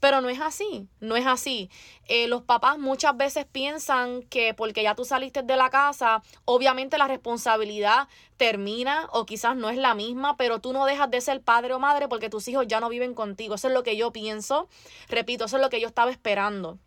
Pero 0.00 0.22
no 0.22 0.30
es 0.30 0.40
así, 0.40 0.88
no 1.00 1.14
es 1.16 1.26
así. 1.26 1.70
Eh, 2.08 2.26
los 2.26 2.42
papás 2.42 2.78
muchas 2.78 3.16
veces 3.16 3.44
piensan 3.44 4.22
que 4.22 4.54
porque 4.54 4.82
ya 4.82 4.94
tú 4.94 5.04
saliste 5.04 5.42
de 5.42 5.56
la 5.56 5.68
casa, 5.68 6.22
obviamente 6.46 6.96
la 6.96 7.06
responsabilidad 7.06 8.08
termina 8.38 9.08
o 9.12 9.26
quizás 9.26 9.56
no 9.56 9.68
es 9.68 9.76
la 9.76 9.94
misma, 9.94 10.38
pero 10.38 10.60
tú 10.60 10.72
no 10.72 10.86
dejas 10.86 11.10
de 11.10 11.20
ser 11.20 11.42
padre 11.42 11.74
o 11.74 11.78
madre 11.78 12.08
porque 12.08 12.30
tus 12.30 12.48
hijos 12.48 12.66
ya 12.66 12.80
no 12.80 12.88
viven 12.88 13.14
contigo. 13.14 13.54
Eso 13.54 13.68
es 13.68 13.74
lo 13.74 13.82
que 13.82 13.96
yo 13.96 14.10
pienso. 14.10 14.68
Repito, 15.08 15.44
eso 15.44 15.56
es 15.56 15.62
lo 15.62 15.68
que 15.68 15.80
yo 15.80 15.88
estaba 15.88 16.10
esperando. 16.10 16.78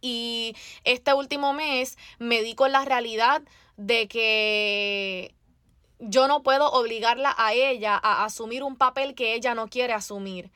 Y 0.00 0.54
este 0.84 1.14
último 1.14 1.54
mes 1.54 1.96
me 2.18 2.42
di 2.42 2.54
con 2.54 2.72
la 2.72 2.84
realidad 2.84 3.42
de 3.76 4.06
que 4.06 5.34
yo 5.98 6.28
no 6.28 6.42
puedo 6.42 6.70
obligarla 6.70 7.34
a 7.36 7.54
ella 7.54 7.98
a 8.00 8.24
asumir 8.24 8.62
un 8.62 8.76
papel 8.76 9.14
que 9.14 9.34
ella 9.34 9.54
no 9.54 9.68
quiere 9.68 9.94
asumir. 9.94 10.50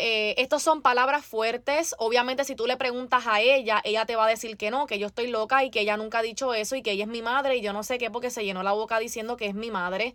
Eh, 0.00 0.36
estos 0.38 0.62
son 0.62 0.80
palabras 0.80 1.24
fuertes. 1.24 1.94
Obviamente, 1.98 2.44
si 2.44 2.54
tú 2.54 2.66
le 2.66 2.76
preguntas 2.76 3.26
a 3.26 3.40
ella, 3.40 3.80
ella 3.84 4.06
te 4.06 4.14
va 4.14 4.26
a 4.26 4.28
decir 4.28 4.56
que 4.56 4.70
no, 4.70 4.86
que 4.86 5.00
yo 5.00 5.08
estoy 5.08 5.26
loca 5.26 5.64
y 5.64 5.70
que 5.70 5.80
ella 5.80 5.96
nunca 5.96 6.20
ha 6.20 6.22
dicho 6.22 6.54
eso 6.54 6.76
y 6.76 6.82
que 6.82 6.92
ella 6.92 7.04
es 7.04 7.10
mi 7.10 7.20
madre 7.20 7.56
y 7.56 7.60
yo 7.62 7.72
no 7.72 7.82
sé 7.82 7.98
qué 7.98 8.10
porque 8.10 8.30
se 8.30 8.44
llenó 8.44 8.62
la 8.62 8.72
boca 8.72 9.00
diciendo 9.00 9.36
que 9.36 9.46
es 9.46 9.54
mi 9.54 9.72
madre. 9.72 10.14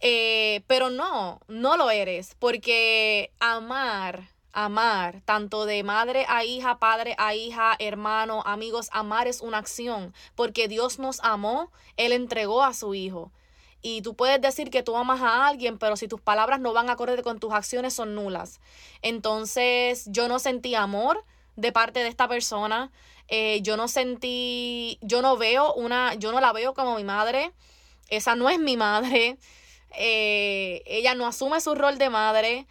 Eh, 0.00 0.62
pero 0.68 0.90
no, 0.90 1.40
no 1.48 1.76
lo 1.76 1.90
eres, 1.90 2.36
porque 2.38 3.32
amar, 3.40 4.30
amar, 4.52 5.20
tanto 5.24 5.66
de 5.66 5.82
madre 5.82 6.24
a 6.28 6.44
hija, 6.44 6.78
padre 6.78 7.14
a 7.18 7.34
hija, 7.34 7.76
hermano, 7.78 8.42
amigos, 8.46 8.88
amar 8.92 9.26
es 9.28 9.40
una 9.42 9.58
acción, 9.58 10.14
porque 10.36 10.68
Dios 10.68 10.98
nos 10.98 11.20
amó, 11.20 11.70
Él 11.96 12.12
entregó 12.12 12.62
a 12.62 12.72
su 12.74 12.94
hijo. 12.94 13.30
Y 13.82 14.02
tú 14.02 14.14
puedes 14.14 14.40
decir 14.40 14.70
que 14.70 14.82
tú 14.82 14.96
amas 14.96 15.20
a 15.22 15.46
alguien, 15.46 15.78
pero 15.78 15.96
si 15.96 16.08
tus 16.08 16.20
palabras 16.20 16.60
no 16.60 16.72
van 16.72 16.90
acorde 16.90 17.22
con 17.22 17.38
tus 17.38 17.52
acciones, 17.52 17.94
son 17.94 18.14
nulas. 18.14 18.60
Entonces, 19.02 20.04
yo 20.06 20.28
no 20.28 20.38
sentí 20.38 20.74
amor 20.74 21.24
de 21.56 21.72
parte 21.72 22.00
de 22.00 22.08
esta 22.08 22.28
persona. 22.28 22.90
Eh, 23.28 23.60
yo 23.62 23.76
no 23.76 23.88
sentí, 23.88 24.98
yo 25.02 25.22
no 25.22 25.36
veo 25.36 25.72
una, 25.74 26.14
yo 26.14 26.32
no 26.32 26.40
la 26.40 26.52
veo 26.52 26.74
como 26.74 26.96
mi 26.96 27.04
madre. 27.04 27.52
Esa 28.08 28.34
no 28.34 28.48
es 28.50 28.58
mi 28.58 28.76
madre. 28.76 29.38
Eh, 29.98 30.84
ella 30.86 31.16
no 31.16 31.26
asume 31.26 31.60
su 31.60 31.74
rol 31.74 31.98
de 31.98 32.10
madre 32.10 32.68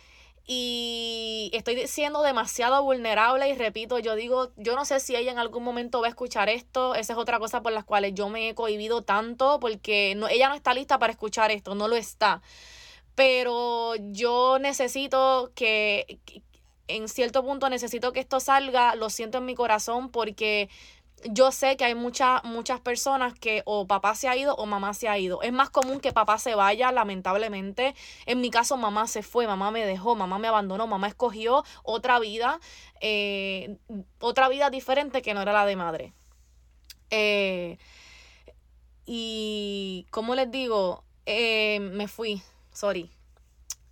y 0.51 1.51
estoy 1.53 1.85
siendo 1.85 2.23
demasiado 2.23 2.81
vulnerable 2.81 3.47
y 3.47 3.53
repito, 3.53 3.99
yo 3.99 4.15
digo, 4.15 4.51
yo 4.57 4.75
no 4.75 4.83
sé 4.83 4.99
si 4.99 5.15
ella 5.15 5.31
en 5.31 5.37
algún 5.37 5.63
momento 5.63 6.01
va 6.01 6.07
a 6.07 6.09
escuchar 6.09 6.49
esto, 6.49 6.95
esa 6.95 7.13
es 7.13 7.19
otra 7.19 7.37
cosa 7.37 7.61
por 7.61 7.71
las 7.71 7.83
cuales 7.83 8.15
yo 8.15 8.29
me 8.29 8.49
he 8.49 8.55
cohibido 8.55 9.03
tanto 9.03 9.59
porque 9.59 10.15
no, 10.15 10.27
ella 10.27 10.49
no 10.49 10.55
está 10.55 10.73
lista 10.73 10.97
para 10.97 11.13
escuchar 11.13 11.51
esto, 11.51 11.75
no 11.75 11.87
lo 11.87 11.95
está. 11.95 12.41
Pero 13.13 13.93
yo 14.11 14.57
necesito 14.57 15.51
que, 15.53 16.19
en 16.87 17.09
cierto 17.09 17.43
punto 17.43 17.69
necesito 17.69 18.11
que 18.11 18.19
esto 18.19 18.39
salga, 18.39 18.95
lo 18.95 19.11
siento 19.11 19.37
en 19.37 19.45
mi 19.45 19.53
corazón 19.53 20.09
porque 20.09 20.67
yo 21.25 21.51
sé 21.51 21.77
que 21.77 21.85
hay 21.85 21.95
muchas 21.95 22.43
muchas 22.43 22.79
personas 22.79 23.33
que 23.33 23.61
o 23.65 23.87
papá 23.87 24.15
se 24.15 24.27
ha 24.27 24.35
ido 24.35 24.55
o 24.55 24.65
mamá 24.65 24.93
se 24.93 25.07
ha 25.07 25.17
ido. 25.17 25.41
Es 25.41 25.51
más 25.51 25.69
común 25.69 25.99
que 25.99 26.11
papá 26.13 26.37
se 26.37 26.55
vaya, 26.55 26.91
lamentablemente. 26.91 27.95
En 28.25 28.41
mi 28.41 28.49
caso, 28.49 28.77
mamá 28.77 29.07
se 29.07 29.23
fue, 29.23 29.47
mamá 29.47 29.71
me 29.71 29.85
dejó, 29.85 30.15
mamá 30.15 30.39
me 30.39 30.47
abandonó, 30.47 30.87
mamá 30.87 31.07
escogió 31.07 31.63
otra 31.83 32.19
vida, 32.19 32.59
eh, 33.01 33.77
otra 34.19 34.49
vida 34.49 34.69
diferente 34.69 35.21
que 35.21 35.33
no 35.33 35.41
era 35.41 35.53
la 35.53 35.65
de 35.65 35.75
madre. 35.75 36.13
Eh, 37.11 37.77
y, 39.05 40.05
como 40.11 40.35
les 40.35 40.51
digo, 40.51 41.03
eh, 41.25 41.79
me 41.79 42.07
fui, 42.07 42.41
sorry. 42.71 43.11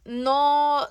No, 0.06 0.88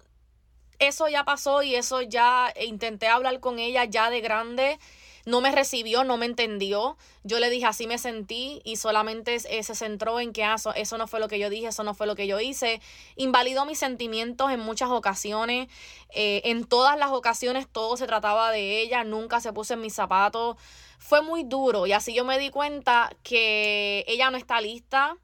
eso 0.79 1.09
ya 1.09 1.25
pasó 1.25 1.63
y 1.63 1.75
eso 1.75 2.03
ya 2.03 2.53
intenté 2.61 3.07
hablar 3.09 3.41
con 3.41 3.59
ella 3.59 3.85
ya 3.85 4.11
de 4.11 4.21
grande 4.21 4.79
no 5.27 5.41
me 5.41 5.51
recibió, 5.51 6.05
no 6.05 6.17
me 6.17 6.25
entendió. 6.25 6.97
Yo 7.25 7.41
le 7.41 7.51
dije 7.51 7.67
así 7.67 7.87
me 7.87 7.99
sentí 7.99 8.63
y 8.65 8.77
solamente 8.77 9.35
eh, 9.35 9.63
se 9.63 9.75
centró 9.75 10.21
en 10.21 10.33
que 10.33 10.45
ah, 10.45 10.57
eso, 10.77 10.99
no 10.99 11.09
fue 11.09 11.21
lo 11.21 11.29
que 11.29 11.41
yo 11.41 11.51
dije, 11.51 11.67
eso 11.67 11.83
no 11.83 11.95
fue 11.95 12.07
lo 12.07 12.15
que 12.15 12.29
yo 12.29 12.41
hice. 12.41 12.81
Invalidó 13.17 13.67
mis 13.67 13.79
sentimientos 13.79 14.53
en 14.53 14.61
muchas 14.61 14.89
ocasiones. 14.89 15.69
Eh, 16.11 16.43
en 16.45 16.65
todas 16.65 16.97
las 16.97 17.11
ocasiones 17.11 17.67
todo 17.71 17.97
se 17.97 18.07
trataba 18.07 18.53
de 18.53 18.81
ella, 18.81 19.03
nunca 19.03 19.41
se 19.41 19.53
puso 19.53 19.75
en 19.75 19.81
mis 19.81 19.95
zapatos. 19.95 20.57
Fue 20.99 21.21
muy 21.23 21.43
duro 21.43 21.87
y 21.87 21.93
así 21.93 22.15
yo 22.15 22.25
me 22.25 22.39
di 22.39 22.51
cuenta 22.51 23.11
que 23.25 24.05
ella 24.07 24.31
no 24.31 24.39
está 24.39 24.61
lista 24.61 25.17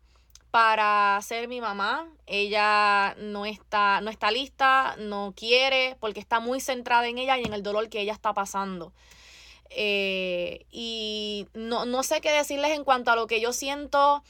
para 0.50 1.18
ser 1.22 1.46
mi 1.46 1.60
mamá. 1.60 2.08
Ella 2.26 3.14
no 3.18 3.46
está, 3.46 4.00
no 4.00 4.10
está 4.10 4.32
lista, 4.32 4.96
no 4.98 5.32
quiere, 5.36 5.96
porque 6.00 6.20
está 6.20 6.40
muy 6.40 6.60
centrada 6.60 7.06
en 7.06 7.18
ella 7.18 7.38
y 7.38 7.44
en 7.44 7.52
el 7.54 7.62
dolor 7.62 7.88
que 7.88 8.00
ella 8.00 8.12
está 8.12 8.34
pasando. 8.34 8.92
Eh, 9.76 10.66
y 10.70 11.46
no, 11.54 11.84
no 11.84 12.02
sé 12.02 12.20
qué 12.20 12.30
decirles 12.30 12.72
en 12.72 12.84
cuanto 12.84 13.10
a 13.10 13.16
lo 13.16 13.26
que 13.26 13.40
yo 13.40 13.52
siento. 13.52 14.22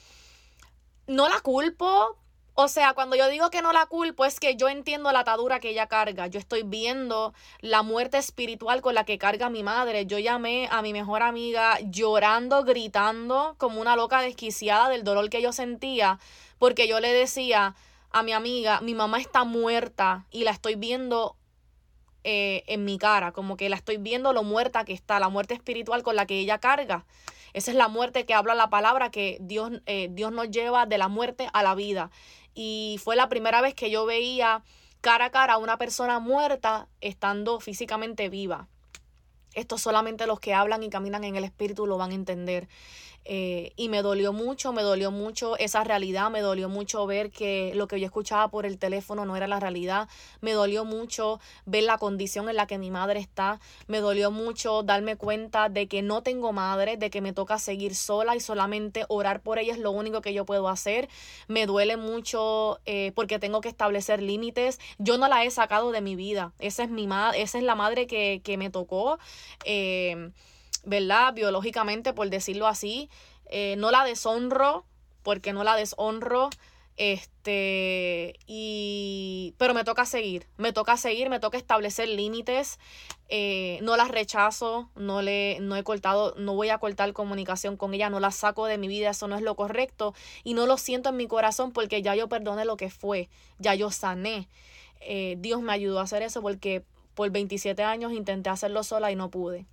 No 1.07 1.27
la 1.27 1.39
culpo, 1.41 2.17
o 2.55 2.67
sea, 2.67 2.93
cuando 2.93 3.15
yo 3.15 3.27
digo 3.29 3.49
que 3.49 3.61
no 3.61 3.73
la 3.73 3.87
culpo 3.87 4.25
es 4.25 4.39
que 4.39 4.55
yo 4.55 4.69
entiendo 4.69 5.11
la 5.11 5.19
atadura 5.19 5.59
que 5.59 5.69
ella 5.71 5.87
carga. 5.87 6.27
Yo 6.27 6.39
estoy 6.39 6.63
viendo 6.63 7.33
la 7.61 7.81
muerte 7.81 8.19
espiritual 8.19 8.81
con 8.81 8.93
la 8.93 9.05
que 9.05 9.17
carga 9.17 9.49
mi 9.49 9.63
madre. 9.63 10.05
Yo 10.05 10.19
llamé 10.19 10.69
a 10.71 10.81
mi 10.81 10.93
mejor 10.93 11.23
amiga 11.23 11.79
llorando, 11.81 12.63
gritando 12.63 13.55
como 13.57 13.81
una 13.81 13.95
loca 13.95 14.21
desquiciada 14.21 14.89
del 14.89 15.03
dolor 15.03 15.29
que 15.29 15.41
yo 15.41 15.51
sentía 15.51 16.19
porque 16.63 16.87
yo 16.87 17.01
le 17.01 17.11
decía 17.11 17.75
a 18.11 18.23
mi 18.23 18.31
amiga, 18.31 18.79
mi 18.79 18.93
mamá 18.93 19.19
está 19.19 19.43
muerta 19.43 20.25
y 20.31 20.45
la 20.45 20.51
estoy 20.51 20.75
viendo 20.75 21.35
eh, 22.23 22.63
en 22.67 22.85
mi 22.85 22.97
cara, 22.97 23.31
como 23.31 23.57
que 23.57 23.69
la 23.69 23.75
estoy 23.75 23.97
viendo 23.97 24.33
lo 24.33 24.43
muerta 24.43 24.85
que 24.85 24.93
está, 24.93 25.19
la 25.19 25.29
muerte 25.29 25.53
espiritual 25.53 26.03
con 26.03 26.15
la 26.15 26.25
que 26.25 26.39
ella 26.39 26.59
carga. 26.59 27.05
Esa 27.53 27.71
es 27.71 27.77
la 27.77 27.87
muerte 27.87 28.25
que 28.25 28.33
habla 28.33 28.55
la 28.55 28.69
palabra, 28.69 29.11
que 29.11 29.37
Dios, 29.41 29.71
eh, 29.85 30.07
Dios 30.11 30.31
nos 30.31 30.49
lleva 30.49 30.85
de 30.85 30.97
la 30.97 31.07
muerte 31.07 31.49
a 31.53 31.63
la 31.63 31.75
vida. 31.75 32.09
Y 32.55 32.99
fue 33.03 33.15
la 33.15 33.29
primera 33.29 33.61
vez 33.61 33.75
que 33.75 33.91
yo 33.91 34.05
veía 34.05 34.63
cara 35.01 35.25
a 35.25 35.31
cara 35.31 35.53
a 35.53 35.57
una 35.57 35.77
persona 35.77 36.19
muerta 36.19 36.87
estando 37.01 37.59
físicamente 37.59 38.29
viva. 38.29 38.67
Esto 39.53 39.77
solamente 39.77 40.25
los 40.25 40.39
que 40.39 40.53
hablan 40.53 40.81
y 40.81 40.89
caminan 40.89 41.23
en 41.23 41.35
el 41.35 41.43
espíritu 41.43 41.85
lo 41.85 41.97
van 41.97 42.11
a 42.11 42.15
entender. 42.15 42.67
Eh, 43.25 43.71
y 43.77 43.89
me 43.89 44.01
dolió 44.01 44.33
mucho, 44.33 44.73
me 44.73 44.81
dolió 44.81 45.11
mucho 45.11 45.57
esa 45.57 45.83
realidad, 45.83 46.29
me 46.29 46.41
dolió 46.41 46.67
mucho 46.67 47.05
ver 47.05 47.31
que 47.31 47.71
lo 47.75 47.87
que 47.87 47.99
yo 47.99 48.05
escuchaba 48.05 48.49
por 48.49 48.65
el 48.65 48.77
teléfono 48.77 49.25
no 49.25 49.37
era 49.37 49.47
la 49.47 49.59
realidad, 49.59 50.09
me 50.41 50.51
dolió 50.51 50.83
mucho 50.83 51.39
ver 51.65 51.83
la 51.83 51.97
condición 51.97 52.49
en 52.49 52.57
la 52.57 52.67
que 52.67 52.77
mi 52.77 52.91
madre 52.91 53.19
está, 53.19 53.59
me 53.87 53.99
dolió 53.99 54.29
mucho 54.31 54.83
darme 54.83 55.15
cuenta 55.15 55.69
de 55.69 55.87
que 55.87 56.01
no 56.01 56.21
tengo 56.21 56.51
madre, 56.51 56.97
de 56.97 57.09
que 57.09 57.21
me 57.21 57.33
toca 57.33 57.59
seguir 57.59 57.95
sola 57.95 58.35
y 58.35 58.39
solamente 58.41 59.05
orar 59.07 59.41
por 59.41 59.57
ella 59.57 59.73
es 59.73 59.79
lo 59.79 59.91
único 59.91 60.21
que 60.21 60.33
yo 60.33 60.45
puedo 60.45 60.67
hacer, 60.67 61.07
me 61.47 61.65
duele 61.65 61.95
mucho 61.95 62.79
eh, 62.85 63.13
porque 63.15 63.39
tengo 63.39 63.61
que 63.61 63.69
establecer 63.69 64.21
límites, 64.21 64.79
yo 64.97 65.17
no 65.17 65.27
la 65.29 65.45
he 65.45 65.51
sacado 65.51 65.91
de 65.91 66.01
mi 66.01 66.15
vida, 66.15 66.51
esa 66.59 66.83
es 66.83 66.89
mi 66.89 67.07
madre, 67.07 67.41
esa 67.41 67.57
es 67.57 67.63
la 67.63 67.75
madre 67.75 68.05
que, 68.07 68.41
que 68.43 68.57
me 68.57 68.69
tocó. 68.69 69.17
Eh, 69.65 70.31
¿verdad? 70.83 71.33
Biológicamente, 71.33 72.13
por 72.13 72.29
decirlo 72.29 72.67
así. 72.67 73.09
Eh, 73.47 73.75
no 73.77 73.91
la 73.91 74.03
deshonro, 74.03 74.85
porque 75.23 75.53
no 75.53 75.63
la 75.63 75.75
deshonro. 75.75 76.49
Este, 76.95 78.35
y, 78.45 79.55
pero 79.57 79.73
me 79.73 79.83
toca 79.83 80.05
seguir, 80.05 80.45
me 80.57 80.73
toca 80.73 80.95
seguir, 80.95 81.29
me 81.29 81.39
toca 81.39 81.57
establecer 81.57 82.07
límites, 82.07 82.77
eh, 83.29 83.79
no 83.81 83.97
las 83.97 84.09
rechazo, 84.09 84.91
no 84.95 85.23
le, 85.23 85.57
no 85.59 85.75
he 85.75 85.83
cortado, 85.83 86.35
no 86.37 86.53
voy 86.53 86.69
a 86.69 86.77
cortar 86.77 87.11
comunicación 87.13 87.77
con 87.77 87.95
ella, 87.95 88.11
no 88.11 88.19
la 88.19 88.29
saco 88.29 88.67
de 88.67 88.77
mi 88.77 88.87
vida, 88.87 89.09
eso 89.09 89.27
no 89.27 89.35
es 89.35 89.41
lo 89.41 89.55
correcto 89.55 90.13
y 90.43 90.53
no 90.53 90.67
lo 90.67 90.77
siento 90.77 91.09
en 91.09 91.17
mi 91.17 91.27
corazón 91.27 91.71
porque 91.71 92.03
ya 92.03 92.13
yo 92.13 92.29
perdoné 92.29 92.63
lo 92.63 92.77
que 92.77 92.91
fue, 92.91 93.27
ya 93.57 93.73
yo 93.73 93.89
sané. 93.89 94.47
Eh, 95.01 95.35
Dios 95.39 95.61
me 95.61 95.73
ayudó 95.73 95.99
a 95.99 96.03
hacer 96.03 96.21
eso 96.21 96.43
porque 96.43 96.83
por 97.15 97.31
27 97.31 97.83
años 97.83 98.13
intenté 98.13 98.51
hacerlo 98.51 98.83
sola 98.83 99.11
y 99.11 99.15
no 99.15 99.31
pude. 99.31 99.65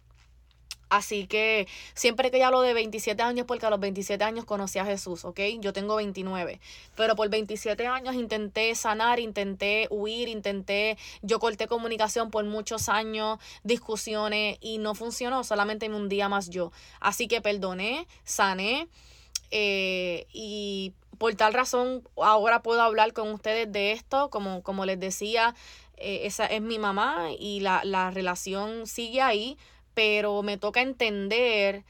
Así 0.90 1.26
que 1.26 1.68
siempre 1.94 2.30
que 2.30 2.38
ella 2.38 2.49
hablo 2.49 2.61
de 2.62 2.75
27 2.75 3.23
años, 3.23 3.47
porque 3.47 3.64
a 3.64 3.70
los 3.70 3.78
27 3.78 4.23
años 4.25 4.44
conocí 4.44 4.80
a 4.80 4.85
Jesús, 4.85 5.25
¿ok? 5.25 5.40
Yo 5.61 5.73
tengo 5.73 5.97
29, 5.97 6.61
pero 6.97 7.14
por 7.14 7.28
27 7.28 7.87
años 7.87 8.16
intenté 8.16 8.75
sanar, 8.75 9.20
intenté 9.20 9.87
huir, 9.90 10.28
intenté, 10.28 10.99
yo 11.23 11.38
corté 11.38 11.68
comunicación 11.68 12.30
por 12.30 12.44
muchos 12.44 12.88
años, 12.88 13.38
discusiones 13.62 14.59
y 14.61 14.78
no 14.78 14.94
funcionó, 14.97 15.44
solamente 15.44 15.88
un 15.88 16.09
día 16.09 16.28
más 16.28 16.50
yo. 16.50 16.73
Así 17.00 17.28
que 17.28 17.40
perdoné, 17.40 18.06
sané 18.25 18.88
Eh, 19.52 20.26
y 20.32 20.92
por 21.18 21.35
tal 21.35 21.52
razón 21.52 22.04
ahora 22.16 22.62
puedo 22.62 22.82
hablar 22.82 23.12
con 23.12 23.32
ustedes 23.32 23.70
de 23.73 23.92
esto, 23.92 24.30
como, 24.30 24.62
como 24.62 24.87
les 24.87 24.99
decía, 25.00 25.54
eh, 25.97 26.20
esa 26.25 26.47
es 26.47 26.62
mi 26.62 26.78
mamá 26.78 27.28
y 27.38 27.61
la, 27.61 27.82
la, 27.85 28.11
relación 28.11 28.87
sigue 28.87 29.20
ahí, 29.20 29.59
pero 29.94 30.42
me 30.42 30.56
toca 30.56 30.82
entender 30.82 31.85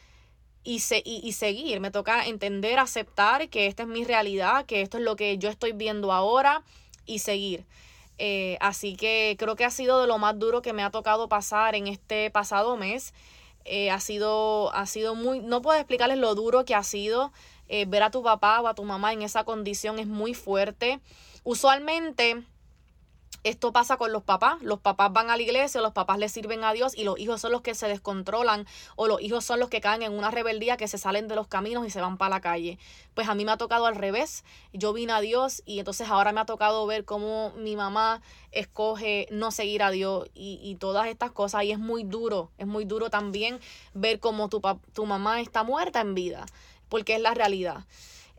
y, 0.62 0.80
se, 0.80 1.02
y, 1.04 1.32
seguir, 1.32 1.80
me 1.80 1.90
toca 1.90 2.26
entender, 2.26 2.78
aceptar 2.78 3.48
que 3.48 3.66
esta 3.66 3.84
es 3.84 3.88
mi 3.88 4.04
realidad, 4.04 4.66
que 4.66 4.82
esto 4.82 4.98
es 4.98 5.04
lo 5.04 5.16
que 5.16 5.38
yo 5.38 5.48
estoy 5.48 5.72
viendo 5.72 6.12
ahora 6.12 6.62
y 7.06 7.20
seguir. 7.20 7.64
Eh, 8.18 8.58
así 8.60 8.96
que 8.96 9.36
creo 9.38 9.56
que 9.56 9.64
ha 9.64 9.70
sido 9.70 10.00
de 10.02 10.06
lo 10.06 10.18
más 10.18 10.38
duro 10.38 10.60
que 10.60 10.74
me 10.74 10.82
ha 10.82 10.90
tocado 10.90 11.28
pasar 11.28 11.74
en 11.74 11.86
este 11.86 12.30
pasado 12.30 12.76
mes. 12.76 13.14
Eh, 13.64 13.90
ha, 13.90 14.00
sido, 14.00 14.74
ha 14.74 14.86
sido 14.86 15.14
muy, 15.14 15.40
no 15.40 15.62
puedo 15.62 15.78
explicarles 15.78 16.18
lo 16.18 16.34
duro 16.34 16.64
que 16.64 16.74
ha 16.74 16.82
sido. 16.82 17.32
Eh, 17.68 17.86
ver 17.86 18.02
a 18.02 18.10
tu 18.10 18.22
papá 18.22 18.60
o 18.60 18.66
a 18.66 18.74
tu 18.74 18.84
mamá 18.84 19.12
en 19.12 19.22
esa 19.22 19.44
condición 19.44 19.98
es 19.98 20.06
muy 20.06 20.34
fuerte. 20.34 21.00
Usualmente 21.44 22.42
esto 23.42 23.72
pasa 23.72 23.96
con 23.96 24.12
los 24.12 24.22
papás. 24.22 24.60
Los 24.62 24.80
papás 24.80 25.12
van 25.12 25.30
a 25.30 25.36
la 25.36 25.42
iglesia, 25.42 25.80
los 25.80 25.92
papás 25.92 26.18
le 26.18 26.28
sirven 26.28 26.64
a 26.64 26.72
Dios 26.72 26.96
y 26.96 27.04
los 27.04 27.18
hijos 27.18 27.40
son 27.40 27.52
los 27.52 27.62
que 27.62 27.74
se 27.74 27.88
descontrolan 27.88 28.66
o 28.96 29.06
los 29.06 29.20
hijos 29.20 29.44
son 29.44 29.60
los 29.60 29.68
que 29.68 29.80
caen 29.80 30.02
en 30.02 30.12
una 30.12 30.30
rebeldía 30.30 30.76
que 30.76 30.88
se 30.88 30.98
salen 30.98 31.28
de 31.28 31.36
los 31.36 31.46
caminos 31.46 31.86
y 31.86 31.90
se 31.90 32.00
van 32.00 32.18
para 32.18 32.30
la 32.30 32.40
calle. 32.40 32.78
Pues 33.14 33.28
a 33.28 33.34
mí 33.34 33.44
me 33.44 33.52
ha 33.52 33.56
tocado 33.56 33.86
al 33.86 33.96
revés. 33.96 34.44
Yo 34.72 34.92
vine 34.92 35.12
a 35.12 35.20
Dios 35.20 35.62
y 35.64 35.78
entonces 35.78 36.08
ahora 36.08 36.32
me 36.32 36.40
ha 36.40 36.46
tocado 36.46 36.86
ver 36.86 37.04
cómo 37.04 37.52
mi 37.56 37.76
mamá 37.76 38.20
escoge 38.52 39.26
no 39.30 39.50
seguir 39.50 39.82
a 39.82 39.90
Dios 39.90 40.28
y, 40.34 40.60
y 40.62 40.74
todas 40.74 41.06
estas 41.06 41.30
cosas. 41.30 41.64
Y 41.64 41.72
es 41.72 41.78
muy 41.78 42.04
duro, 42.04 42.50
es 42.58 42.66
muy 42.66 42.84
duro 42.84 43.10
también 43.10 43.60
ver 43.94 44.20
cómo 44.20 44.48
tu, 44.48 44.60
tu 44.92 45.06
mamá 45.06 45.40
está 45.40 45.62
muerta 45.62 46.00
en 46.00 46.14
vida, 46.14 46.46
porque 46.88 47.14
es 47.14 47.20
la 47.20 47.34
realidad. 47.34 47.84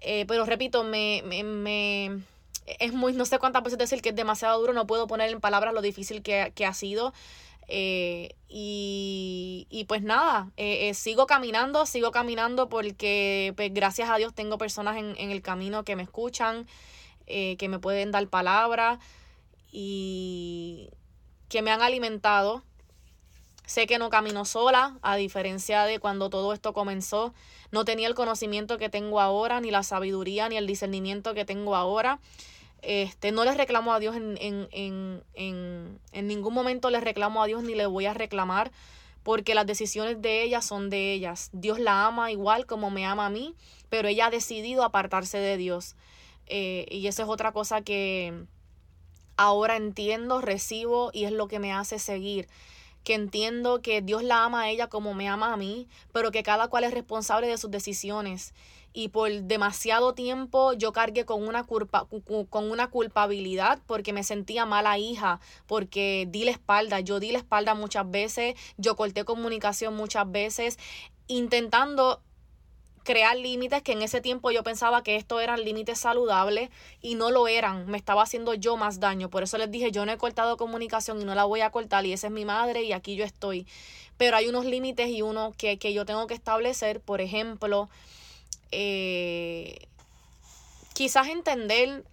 Eh, 0.02 0.26
pero 0.28 0.46
repito, 0.46 0.84
me, 0.84 1.22
me, 1.26 1.44
me 1.44 2.24
es 2.66 2.94
muy, 2.94 3.14
no 3.14 3.26
sé 3.26 3.40
cuántas 3.40 3.64
veces 3.64 3.80
decir 3.80 4.02
que 4.02 4.10
es 4.10 4.16
demasiado 4.16 4.60
duro, 4.60 4.74
no 4.74 4.88
puedo 4.88 5.08
poner 5.08 5.30
en 5.30 5.40
palabras 5.40 5.74
lo 5.74 5.82
difícil 5.82 6.22
que, 6.22 6.66
ha 6.66 6.74
sido. 6.74 7.14
Eh, 7.68 8.36
y, 8.50 9.68
y, 9.70 9.86
pues 9.86 10.02
nada, 10.02 10.52
eh, 10.58 10.90
eh, 10.90 10.94
sigo 10.94 11.26
caminando, 11.26 11.86
sigo 11.86 12.12
caminando 12.12 12.68
porque 12.68 13.54
pues, 13.56 13.74
gracias 13.74 14.10
a 14.10 14.18
Dios 14.18 14.34
tengo 14.34 14.58
personas 14.58 14.98
en, 14.98 15.16
en 15.18 15.32
el 15.32 15.42
camino 15.42 15.84
que 15.84 15.96
me 15.96 16.04
escuchan, 16.04 16.68
que 17.26 17.68
me 17.70 17.80
pueden 17.80 18.12
dar 18.12 18.28
palabras 18.28 19.00
y 19.72 20.90
que 21.48 21.62
me 21.62 21.72
han 21.72 21.82
alimentado. 21.82 22.62
Sé 23.72 23.88
que 23.88 23.98
no 24.00 24.10
camino 24.10 24.44
sola, 24.44 24.98
a 25.02 25.16
diferencia 25.16 25.86
de 25.86 25.98
cuando 25.98 26.30
todo 26.30 26.52
esto 26.52 26.74
comenzó. 26.74 27.34
No 27.72 27.86
tenía 27.86 28.10
el 28.10 28.16
conocimiento 28.16 28.78
que 28.78 28.90
tengo 28.90 29.22
ahora, 29.22 29.62
ni 29.62 29.72
la 29.72 29.82
sabiduría, 29.82 30.50
ni 30.50 30.58
el 30.58 30.68
discernimiento 30.68 31.34
que 31.34 31.46
tengo 31.46 31.78
ahora. 31.78 32.20
Este, 32.82 33.32
no 33.32 33.46
les 33.46 33.56
reclamo 33.56 33.94
a 33.94 34.02
Dios 34.02 34.18
en, 34.18 34.38
en, 34.42 34.68
en, 34.74 35.24
en, 35.36 36.00
en 36.12 36.28
ningún 36.28 36.54
momento 36.54 36.90
les 36.90 37.02
reclamo 37.02 37.42
a 37.42 37.46
Dios 37.46 37.64
ni 37.64 37.74
le 37.74 37.86
voy 37.86 38.08
a 38.08 38.14
reclamar 38.14 38.74
porque 39.24 39.56
las 39.56 39.66
decisiones 39.66 40.22
de 40.22 40.44
ella 40.44 40.62
son 40.62 40.90
de 40.90 41.14
ellas. 41.14 41.50
Dios 41.54 41.80
la 41.80 42.08
ama 42.08 42.30
igual 42.30 42.66
como 42.66 42.90
me 42.90 43.06
ama 43.06 43.28
a 43.28 43.30
mí, 43.30 43.56
pero 43.88 44.10
ella 44.10 44.26
ha 44.26 44.32
decidido 44.32 44.84
apartarse 44.84 45.38
de 45.38 45.56
Dios. 45.56 45.96
Eh, 46.46 46.88
y 46.92 47.08
eso 47.08 47.24
es 47.24 47.30
otra 47.30 47.54
cosa 47.54 47.80
que 47.84 48.34
ahora 49.38 49.78
entiendo, 49.78 50.42
recibo 50.42 51.10
y 51.14 51.24
es 51.24 51.32
lo 51.32 51.48
que 51.48 51.60
me 51.60 51.72
hace 51.72 52.00
seguir 52.00 52.50
que 53.04 53.14
entiendo 53.14 53.82
que 53.82 54.02
Dios 54.02 54.24
la 54.24 54.44
ama 54.46 54.62
a 54.62 54.70
ella 54.70 54.88
como 54.88 55.14
me 55.14 55.28
ama 55.28 55.54
a 55.54 55.58
mí, 55.58 55.88
pero 56.12 56.32
que 56.32 56.44
cada 56.44 56.68
cual 56.68 56.84
es 56.84 56.94
responsable 56.94 57.48
de 57.48 57.58
sus 57.58 57.72
decisiones. 57.72 58.54
Y 58.94 59.08
por 59.08 59.32
demasiado 59.32 60.14
tiempo 60.14 60.74
yo 60.74 60.92
cargué 60.92 61.26
con 61.26 61.48
una, 61.48 61.64
culpa, 61.64 62.08
con 62.50 62.72
una 62.72 62.90
culpabilidad 62.90 63.80
porque 63.88 64.12
me 64.12 64.24
sentía 64.24 64.66
mala 64.66 64.98
hija, 64.98 65.40
porque 65.66 66.28
di 66.30 66.44
la 66.44 66.52
espalda, 66.52 67.00
yo 67.00 67.22
di 67.22 67.32
la 67.32 67.38
espalda 67.38 67.74
muchas 67.74 68.10
veces, 68.12 68.56
yo 68.78 68.98
corté 68.98 69.24
comunicación 69.24 69.96
muchas 69.96 70.30
veces, 70.30 70.78
intentando 71.28 72.22
crear 73.04 73.36
límites 73.36 73.82
que 73.82 73.94
en 73.94 74.02
ese 74.02 74.22
tiempo 74.22 74.52
yo 74.52 74.64
pensaba 74.64 75.04
que 75.04 75.16
estos 75.16 75.42
eran 75.42 75.64
límites 75.64 76.00
saludables 76.00 76.70
y 77.02 77.16
no 77.16 77.32
lo 77.32 77.48
eran, 77.48 77.88
me 77.90 77.98
estaba 77.98 78.24
haciendo 78.24 78.54
yo 78.54 78.78
más 78.78 79.00
daño, 79.00 79.30
por 79.30 79.44
eso 79.44 79.58
les 79.58 79.72
dije 79.72 79.92
yo 79.92 80.06
no 80.06 80.12
he 80.12 80.18
cortado 80.18 80.58
comunicación 80.58 81.22
y 81.22 81.26
no 81.26 81.36
la 81.36 81.46
voy 81.46 81.62
a 81.62 81.72
cortar 81.72 82.06
y 82.06 82.14
esa 82.14 82.28
es 82.28 82.34
mi 82.34 82.46
madre 82.46 82.84
y 82.84 82.94
aquí 82.94 83.16
yo 83.16 83.26
estoy, 83.26 83.66
pero 84.18 84.38
hay 84.38 84.48
unos 84.48 84.66
límites 84.66 85.10
y 85.10 85.22
uno 85.22 85.54
que, 85.58 85.78
que 85.78 85.94
yo 85.94 86.06
tengo 86.06 86.28
que 86.28 86.34
establecer, 86.34 87.00
por 87.00 87.22
ejemplo, 87.22 87.90
eh, 88.72 89.88
quizás 90.94 91.28
entender 91.28 92.04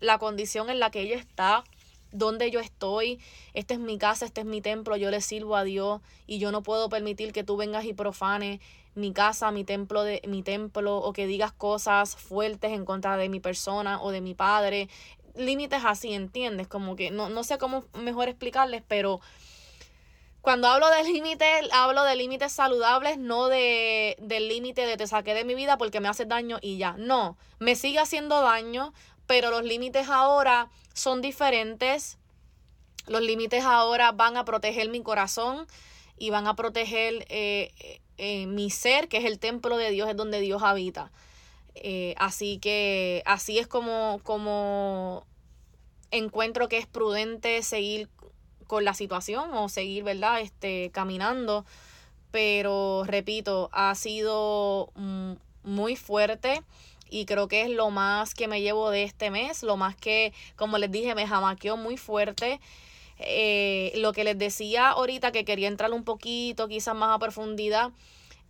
la 0.00 0.18
condición 0.18 0.70
en 0.70 0.78
la 0.78 0.90
que 0.90 1.00
ella 1.00 1.16
está, 1.16 1.64
donde 2.12 2.50
yo 2.50 2.60
estoy, 2.60 3.20
esta 3.54 3.74
es 3.74 3.80
mi 3.80 3.98
casa, 3.98 4.24
este 4.24 4.40
es 4.40 4.46
mi 4.46 4.60
templo, 4.60 4.96
yo 4.96 5.10
le 5.10 5.20
sirvo 5.20 5.56
a 5.56 5.64
Dios 5.64 6.00
y 6.26 6.38
yo 6.38 6.52
no 6.52 6.62
puedo 6.62 6.88
permitir 6.88 7.32
que 7.32 7.44
tú 7.44 7.56
vengas 7.56 7.84
y 7.84 7.92
profanes 7.92 8.60
mi 8.94 9.12
casa, 9.12 9.50
mi 9.50 9.64
templo 9.64 10.02
de 10.02 10.20
mi 10.26 10.42
templo 10.42 10.96
o 10.96 11.12
que 11.12 11.26
digas 11.26 11.52
cosas 11.52 12.16
fuertes 12.16 12.72
en 12.72 12.84
contra 12.84 13.16
de 13.16 13.28
mi 13.28 13.40
persona 13.40 14.02
o 14.02 14.10
de 14.10 14.20
mi 14.20 14.34
padre, 14.34 14.88
límites 15.36 15.82
así, 15.84 16.12
¿entiendes? 16.12 16.66
Como 16.66 16.96
que 16.96 17.10
no, 17.10 17.28
no 17.28 17.44
sé 17.44 17.58
cómo 17.58 17.84
mejor 17.94 18.28
explicarles, 18.28 18.82
pero 18.86 19.20
cuando 20.40 20.68
hablo 20.68 20.88
de 20.90 21.04
límites, 21.04 21.48
hablo 21.72 22.04
de 22.04 22.16
límites 22.16 22.52
saludables, 22.52 23.18
no 23.18 23.48
de 23.48 24.16
del 24.20 24.48
límite 24.48 24.86
de 24.86 24.96
te 24.96 25.06
saqué 25.06 25.34
de 25.34 25.44
mi 25.44 25.54
vida 25.54 25.78
porque 25.78 26.00
me 26.00 26.08
hace 26.08 26.24
daño 26.24 26.58
y 26.60 26.78
ya. 26.78 26.94
No, 26.98 27.36
me 27.58 27.76
sigue 27.76 27.98
haciendo 27.98 28.40
daño, 28.40 28.92
pero 29.28 29.50
los 29.50 29.62
límites 29.62 30.08
ahora 30.08 30.70
son 30.94 31.20
diferentes. 31.20 32.16
Los 33.06 33.22
límites 33.22 33.62
ahora 33.62 34.10
van 34.10 34.36
a 34.36 34.44
proteger 34.44 34.88
mi 34.88 35.02
corazón 35.02 35.66
y 36.16 36.30
van 36.30 36.46
a 36.48 36.56
proteger 36.56 37.26
eh, 37.28 37.70
eh, 38.16 38.46
mi 38.46 38.70
ser, 38.70 39.06
que 39.08 39.18
es 39.18 39.26
el 39.26 39.38
templo 39.38 39.76
de 39.76 39.90
Dios, 39.90 40.08
es 40.08 40.16
donde 40.16 40.40
Dios 40.40 40.62
habita. 40.62 41.12
Eh, 41.74 42.14
así 42.16 42.58
que 42.58 43.22
así 43.26 43.58
es 43.58 43.66
como, 43.66 44.18
como 44.24 45.26
encuentro 46.10 46.68
que 46.68 46.78
es 46.78 46.86
prudente 46.86 47.62
seguir 47.62 48.08
con 48.66 48.84
la 48.84 48.94
situación 48.94 49.52
o 49.52 49.68
seguir, 49.68 50.04
¿verdad? 50.04 50.40
Este, 50.40 50.90
caminando. 50.90 51.66
Pero 52.30 53.04
repito, 53.04 53.68
ha 53.72 53.94
sido 53.94 54.90
mm, 54.94 55.32
muy 55.64 55.96
fuerte 55.96 56.62
y 57.10 57.24
creo 57.24 57.48
que 57.48 57.62
es 57.62 57.70
lo 57.70 57.90
más 57.90 58.34
que 58.34 58.48
me 58.48 58.60
llevo 58.60 58.90
de 58.90 59.04
este 59.04 59.30
mes, 59.30 59.62
lo 59.62 59.76
más 59.76 59.96
que, 59.96 60.32
como 60.56 60.78
les 60.78 60.90
dije, 60.90 61.14
me 61.14 61.26
jamaqueó 61.26 61.76
muy 61.76 61.96
fuerte. 61.96 62.60
Eh, 63.18 63.92
lo 63.96 64.12
que 64.12 64.24
les 64.24 64.38
decía 64.38 64.90
ahorita 64.90 65.32
que 65.32 65.44
quería 65.44 65.68
entrar 65.68 65.92
un 65.92 66.04
poquito, 66.04 66.68
quizás 66.68 66.94
más 66.94 67.14
a 67.14 67.18
profundidad, 67.18 67.90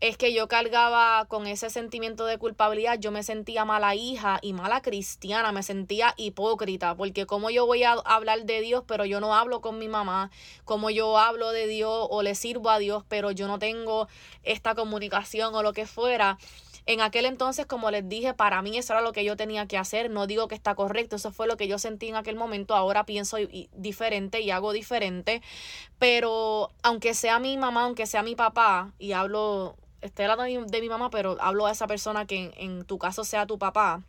es 0.00 0.16
que 0.16 0.32
yo 0.32 0.46
cargaba 0.46 1.24
con 1.26 1.48
ese 1.48 1.70
sentimiento 1.70 2.24
de 2.24 2.38
culpabilidad, 2.38 3.00
yo 3.00 3.10
me 3.10 3.24
sentía 3.24 3.64
mala 3.64 3.96
hija 3.96 4.38
y 4.42 4.52
mala 4.52 4.80
cristiana, 4.80 5.50
me 5.50 5.64
sentía 5.64 6.14
hipócrita, 6.16 6.94
porque 6.94 7.26
como 7.26 7.50
yo 7.50 7.66
voy 7.66 7.82
a 7.82 7.92
hablar 7.92 8.44
de 8.44 8.60
Dios, 8.60 8.84
pero 8.86 9.04
yo 9.04 9.18
no 9.20 9.34
hablo 9.34 9.60
con 9.60 9.78
mi 9.78 9.88
mamá, 9.88 10.30
como 10.64 10.90
yo 10.90 11.18
hablo 11.18 11.50
de 11.50 11.66
Dios 11.66 12.06
o 12.10 12.22
le 12.22 12.36
sirvo 12.36 12.70
a 12.70 12.78
Dios, 12.78 13.02
pero 13.08 13.32
yo 13.32 13.48
no 13.48 13.58
tengo 13.58 14.06
esta 14.44 14.76
comunicación 14.76 15.52
o 15.56 15.64
lo 15.64 15.72
que 15.72 15.84
fuera. 15.84 16.38
En 16.88 17.02
aquel 17.02 17.26
entonces, 17.26 17.66
como 17.66 17.90
les 17.90 18.08
dije, 18.08 18.32
para 18.32 18.62
mí 18.62 18.78
eso 18.78 18.94
era 18.94 19.02
lo 19.02 19.12
que 19.12 19.22
yo 19.22 19.36
tenía 19.36 19.66
que 19.66 19.76
hacer. 19.76 20.08
No 20.08 20.26
digo 20.26 20.48
que 20.48 20.54
está 20.54 20.74
correcto, 20.74 21.16
eso 21.16 21.30
fue 21.30 21.46
lo 21.46 21.58
que 21.58 21.68
yo 21.68 21.78
sentí 21.78 22.08
en 22.08 22.16
aquel 22.16 22.34
momento. 22.34 22.74
Ahora 22.74 23.04
pienso 23.04 23.36
diferente 23.74 24.40
y 24.40 24.50
hago 24.50 24.72
diferente. 24.72 25.42
Pero 25.98 26.70
aunque 26.82 27.12
sea 27.12 27.40
mi 27.40 27.58
mamá, 27.58 27.82
aunque 27.82 28.06
sea 28.06 28.22
mi 28.22 28.34
papá, 28.34 28.94
y 28.98 29.12
hablo 29.12 29.76
estoy 30.00 30.24
hablando 30.24 30.44
de 30.66 30.80
mi, 30.80 30.88
mamá, 30.88 31.10
pero 31.10 31.36
hablo 31.40 31.66
a 31.66 31.72
esa 31.72 31.86
persona 31.86 32.24
que 32.24 32.54
en, 32.56 32.86
tu 32.86 32.96
caso 32.96 33.22
sea 33.22 33.44
tu 33.44 33.58
papá. 33.58 34.00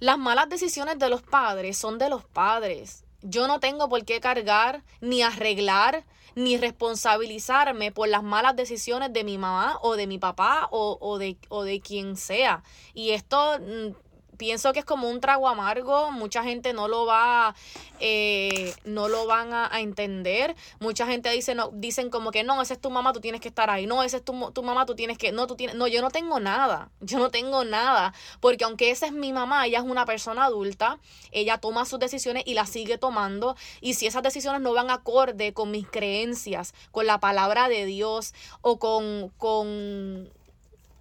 Las 0.00 0.18
malas 0.18 0.50
decisiones 0.50 0.98
de 0.98 1.08
los 1.08 1.22
padres 1.22 1.78
son 1.78 1.96
de 1.96 2.10
los 2.10 2.24
padres. 2.24 3.04
Yo 3.22 3.48
no 3.48 3.58
tengo 3.58 3.88
por 3.88 4.04
qué 4.04 4.20
cargar, 4.20 4.82
ni 5.00 5.22
arreglar, 5.22 6.04
ni 6.34 6.56
responsabilizarme 6.56 7.92
por 7.92 8.08
las 8.08 8.22
malas 8.22 8.56
decisiones 8.56 9.12
de 9.12 9.24
mi 9.24 9.38
mamá 9.38 9.78
o 9.82 9.96
de 9.96 10.06
mi 10.06 10.18
papá 10.18 10.68
o, 10.70 10.98
o, 11.00 11.18
de, 11.18 11.36
o 11.48 11.64
de 11.64 11.80
quien 11.80 12.16
sea. 12.16 12.62
Y 12.94 13.10
esto 13.10 13.58
mm, 13.60 14.11
pienso 14.42 14.72
que 14.72 14.80
es 14.80 14.84
como 14.84 15.08
un 15.08 15.20
trago 15.20 15.48
amargo, 15.48 16.10
mucha 16.10 16.42
gente 16.42 16.72
no 16.72 16.88
lo 16.88 17.06
va, 17.06 17.54
eh, 18.00 18.74
no 18.84 19.06
lo 19.06 19.24
van 19.24 19.52
a, 19.52 19.70
entender, 19.78 20.56
mucha 20.80 21.06
gente 21.06 21.30
dice, 21.30 21.54
no, 21.54 21.70
dicen 21.72 22.10
como 22.10 22.32
que 22.32 22.42
no, 22.42 22.60
esa 22.60 22.74
es 22.74 22.80
tu 22.80 22.90
mamá, 22.90 23.12
tú 23.12 23.20
tienes 23.20 23.40
que 23.40 23.46
estar 23.46 23.70
ahí, 23.70 23.86
no, 23.86 24.02
esa 24.02 24.16
es 24.16 24.24
tu, 24.24 24.32
mamá, 24.34 24.84
tú 24.84 24.96
tienes 24.96 25.16
que, 25.16 25.30
no, 25.30 25.46
tú 25.46 25.54
tienes, 25.54 25.76
no, 25.76 25.86
yo 25.86 26.02
no 26.02 26.10
tengo 26.10 26.40
nada, 26.40 26.90
yo 27.00 27.20
no 27.20 27.30
tengo 27.30 27.64
nada, 27.64 28.14
porque 28.40 28.64
aunque 28.64 28.90
esa 28.90 29.06
es 29.06 29.12
mi 29.12 29.32
mamá, 29.32 29.64
ella 29.64 29.78
es 29.78 29.84
una 29.84 30.06
persona 30.06 30.46
adulta, 30.46 30.98
ella 31.30 31.58
toma 31.58 31.84
sus 31.84 32.00
decisiones 32.00 32.42
y 32.44 32.54
las 32.54 32.68
sigue 32.68 32.98
tomando, 32.98 33.54
y 33.80 33.94
si 33.94 34.08
esas 34.08 34.24
decisiones 34.24 34.60
no 34.60 34.72
van 34.72 34.90
acorde 34.90 35.52
con 35.52 35.70
mis 35.70 35.86
creencias, 35.86 36.74
con 36.90 37.06
la 37.06 37.20
palabra 37.20 37.68
de 37.68 37.86
Dios 37.86 38.34
o 38.60 38.80
con, 38.80 39.28
con 39.38 40.28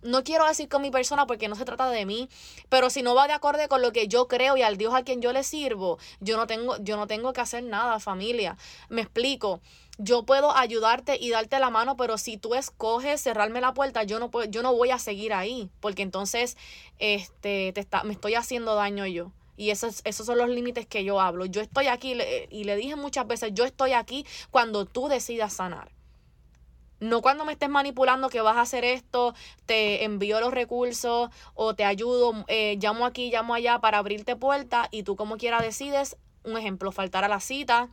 no 0.01 0.23
quiero 0.23 0.45
decir 0.45 0.69
con 0.69 0.81
mi 0.81 0.91
persona 0.91 1.27
porque 1.27 1.47
no 1.47 1.55
se 1.55 1.65
trata 1.65 1.89
de 1.89 2.05
mí, 2.05 2.29
pero 2.69 2.89
si 2.89 3.01
no 3.01 3.15
va 3.15 3.27
de 3.27 3.33
acorde 3.33 3.67
con 3.67 3.81
lo 3.81 3.91
que 3.91 4.07
yo 4.07 4.27
creo 4.27 4.57
y 4.57 4.61
al 4.61 4.77
Dios 4.77 4.93
a 4.93 5.03
quien 5.03 5.21
yo 5.21 5.33
le 5.33 5.43
sirvo, 5.43 5.97
yo 6.19 6.37
no 6.37 6.47
tengo, 6.47 6.77
yo 6.77 6.97
no 6.97 7.07
tengo 7.07 7.33
que 7.33 7.41
hacer 7.41 7.63
nada, 7.63 7.99
familia. 7.99 8.57
Me 8.89 9.01
explico. 9.01 9.61
Yo 9.97 10.23
puedo 10.23 10.55
ayudarte 10.55 11.17
y 11.19 11.29
darte 11.29 11.59
la 11.59 11.69
mano, 11.69 11.95
pero 11.95 12.17
si 12.17 12.37
tú 12.37 12.55
escoges 12.55 13.21
cerrarme 13.21 13.61
la 13.61 13.73
puerta, 13.73 14.03
yo 14.03 14.19
no 14.19 14.31
puedo, 14.31 14.49
yo 14.49 14.63
no 14.63 14.73
voy 14.73 14.89
a 14.89 14.97
seguir 14.97 15.33
ahí, 15.33 15.69
porque 15.79 16.01
entonces 16.01 16.57
este, 16.97 17.71
te 17.73 17.81
está, 17.81 18.03
me 18.03 18.13
estoy 18.13 18.33
haciendo 18.33 18.73
daño 18.73 19.05
yo. 19.05 19.31
Y 19.57 19.69
esos, 19.69 20.01
esos 20.05 20.25
son 20.25 20.39
los 20.39 20.49
límites 20.49 20.87
que 20.87 21.03
yo 21.03 21.19
hablo. 21.21 21.45
Yo 21.45 21.61
estoy 21.61 21.85
aquí, 21.85 22.17
y 22.49 22.63
le 22.63 22.75
dije 22.77 22.95
muchas 22.95 23.27
veces, 23.27 23.51
yo 23.53 23.63
estoy 23.63 23.91
aquí 23.91 24.25
cuando 24.49 24.85
tú 24.85 25.07
decidas 25.07 25.53
sanar. 25.53 25.91
No 27.01 27.23
cuando 27.23 27.45
me 27.45 27.53
estés 27.53 27.67
manipulando 27.67 28.29
que 28.29 28.41
vas 28.41 28.57
a 28.57 28.61
hacer 28.61 28.85
esto, 28.85 29.33
te 29.65 30.03
envío 30.03 30.39
los 30.39 30.53
recursos 30.53 31.31
o 31.55 31.73
te 31.73 31.83
ayudo, 31.83 32.45
eh, 32.47 32.77
llamo 32.79 33.07
aquí, 33.07 33.31
llamo 33.31 33.55
allá 33.55 33.79
para 33.79 33.97
abrirte 33.97 34.35
puertas 34.35 34.87
y 34.91 35.01
tú 35.01 35.15
como 35.15 35.37
quiera 35.37 35.59
decides, 35.63 36.15
un 36.43 36.59
ejemplo, 36.59 36.91
faltar 36.91 37.23
a 37.23 37.27
la 37.27 37.39
cita. 37.39 37.89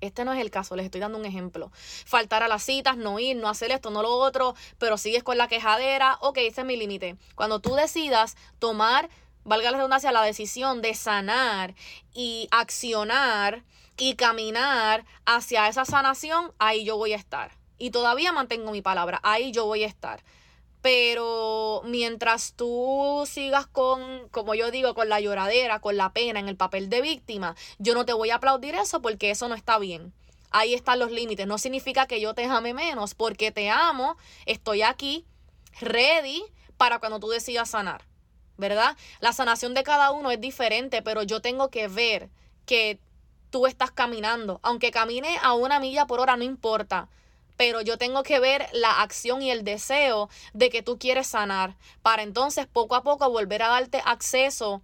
Este 0.00 0.24
no 0.24 0.32
es 0.32 0.40
el 0.40 0.50
caso, 0.50 0.74
les 0.74 0.86
estoy 0.86 1.00
dando 1.00 1.16
un 1.16 1.26
ejemplo. 1.26 1.70
Faltar 1.72 2.42
a 2.42 2.48
las 2.48 2.64
citas, 2.64 2.96
no 2.96 3.20
ir, 3.20 3.36
no 3.36 3.48
hacer 3.48 3.70
esto, 3.70 3.90
no 3.90 4.02
lo 4.02 4.10
otro, 4.10 4.56
pero 4.78 4.98
sigues 4.98 5.22
con 5.22 5.38
la 5.38 5.46
quejadera. 5.46 6.18
Ok, 6.20 6.38
ese 6.38 6.62
es 6.62 6.66
mi 6.66 6.76
límite. 6.76 7.16
Cuando 7.36 7.60
tú 7.60 7.76
decidas 7.76 8.36
tomar, 8.58 9.08
valga 9.44 9.70
la 9.70 9.76
redundancia, 9.76 10.10
la 10.10 10.22
decisión 10.22 10.82
de 10.82 10.94
sanar 10.94 11.76
y 12.12 12.48
accionar 12.50 13.62
y 13.96 14.16
caminar 14.16 15.04
hacia 15.24 15.68
esa 15.68 15.84
sanación, 15.84 16.52
ahí 16.58 16.84
yo 16.84 16.96
voy 16.96 17.12
a 17.12 17.16
estar 17.16 17.56
y 17.78 17.90
todavía 17.90 18.32
mantengo 18.32 18.72
mi 18.72 18.82
palabra, 18.82 19.20
ahí 19.22 19.52
yo 19.52 19.66
voy 19.66 19.84
a 19.84 19.86
estar. 19.86 20.22
Pero 20.80 21.82
mientras 21.84 22.52
tú 22.54 23.24
sigas 23.26 23.66
con, 23.66 24.28
como 24.30 24.54
yo 24.54 24.70
digo, 24.70 24.94
con 24.94 25.08
la 25.08 25.20
lloradera, 25.20 25.80
con 25.80 25.96
la 25.96 26.12
pena, 26.12 26.38
en 26.38 26.48
el 26.48 26.56
papel 26.56 26.88
de 26.88 27.02
víctima, 27.02 27.56
yo 27.78 27.94
no 27.94 28.04
te 28.04 28.12
voy 28.12 28.30
a 28.30 28.36
aplaudir 28.36 28.74
eso 28.74 29.02
porque 29.02 29.30
eso 29.30 29.48
no 29.48 29.54
está 29.54 29.78
bien. 29.78 30.12
Ahí 30.50 30.74
están 30.74 30.98
los 30.98 31.10
límites. 31.10 31.46
No 31.46 31.58
significa 31.58 32.06
que 32.06 32.20
yo 32.20 32.34
te 32.34 32.44
ame 32.44 32.74
menos, 32.74 33.14
porque 33.14 33.50
te 33.50 33.70
amo, 33.70 34.16
estoy 34.46 34.82
aquí, 34.82 35.24
ready 35.80 36.42
para 36.76 37.00
cuando 37.00 37.18
tú 37.18 37.28
decidas 37.28 37.70
sanar. 37.70 38.04
¿Verdad? 38.56 38.96
La 39.20 39.32
sanación 39.32 39.74
de 39.74 39.84
cada 39.84 40.10
uno 40.10 40.30
es 40.30 40.40
diferente, 40.40 41.02
pero 41.02 41.22
yo 41.22 41.40
tengo 41.40 41.70
que 41.70 41.86
ver 41.86 42.28
que 42.66 42.98
tú 43.50 43.66
estás 43.66 43.90
caminando. 43.90 44.58
Aunque 44.62 44.90
camine 44.90 45.38
a 45.42 45.54
una 45.54 45.80
milla 45.80 46.06
por 46.06 46.20
hora, 46.20 46.36
no 46.36 46.44
importa 46.44 47.08
pero 47.58 47.82
yo 47.82 47.98
tengo 47.98 48.22
que 48.22 48.40
ver 48.40 48.66
la 48.72 49.02
acción 49.02 49.42
y 49.42 49.50
el 49.50 49.64
deseo 49.64 50.30
de 50.54 50.70
que 50.70 50.80
tú 50.80 50.96
quieres 50.98 51.26
sanar, 51.26 51.76
para 52.00 52.22
entonces 52.22 52.66
poco 52.66 52.94
a 52.94 53.02
poco 53.02 53.28
volver 53.28 53.62
a 53.62 53.68
darte 53.68 54.00
acceso 54.06 54.80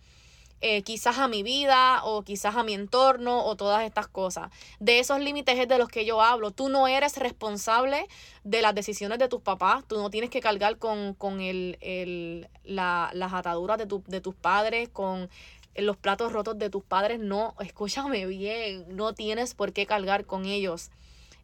eh, 0.61 0.83
quizás 0.83 1.19
a 1.19 1.29
mi 1.29 1.43
vida 1.43 2.03
o 2.05 2.23
quizás 2.23 2.57
a 2.57 2.63
mi 2.63 2.73
entorno 2.73 3.45
o 3.45 3.55
todas 3.55 3.85
estas 3.85 4.09
cosas. 4.09 4.51
De 4.81 4.99
esos 4.99 5.21
límites 5.21 5.59
es 5.59 5.69
de 5.69 5.79
los 5.79 5.89
que 5.89 6.07
yo 6.07 6.23
hablo. 6.23 6.53
Tú 6.53 6.69
no 6.71 6.89
eres 6.89 7.19
responsable 7.19 8.09
de 8.45 8.63
las 8.63 8.75
decisiones 8.75 9.19
de 9.19 9.29
tus 9.29 9.43
papás, 9.43 9.85
tú 9.87 9.97
no 9.99 10.09
tienes 10.11 10.31
que 10.31 10.41
cargar 10.41 10.79
con, 10.79 11.15
con 11.15 11.41
el, 11.41 11.77
el, 11.81 12.49
la, 12.65 13.11
las 13.13 13.35
ataduras 13.35 13.79
de, 13.79 13.87
tu, 13.87 14.03
de 14.07 14.21
tus 14.21 14.35
padres, 14.35 14.89
con 14.89 15.29
los 15.77 15.97
platos 15.97 16.33
rotos 16.33 16.59
de 16.59 16.71
tus 16.71 16.83
padres. 16.83 17.21
No, 17.21 17.55
escúchame 17.61 18.27
bien, 18.27 18.85
no 18.89 19.13
tienes 19.13 19.55
por 19.55 19.73
qué 19.73 19.87
cargar 19.87 20.25
con 20.25 20.47
ellos. 20.47 20.91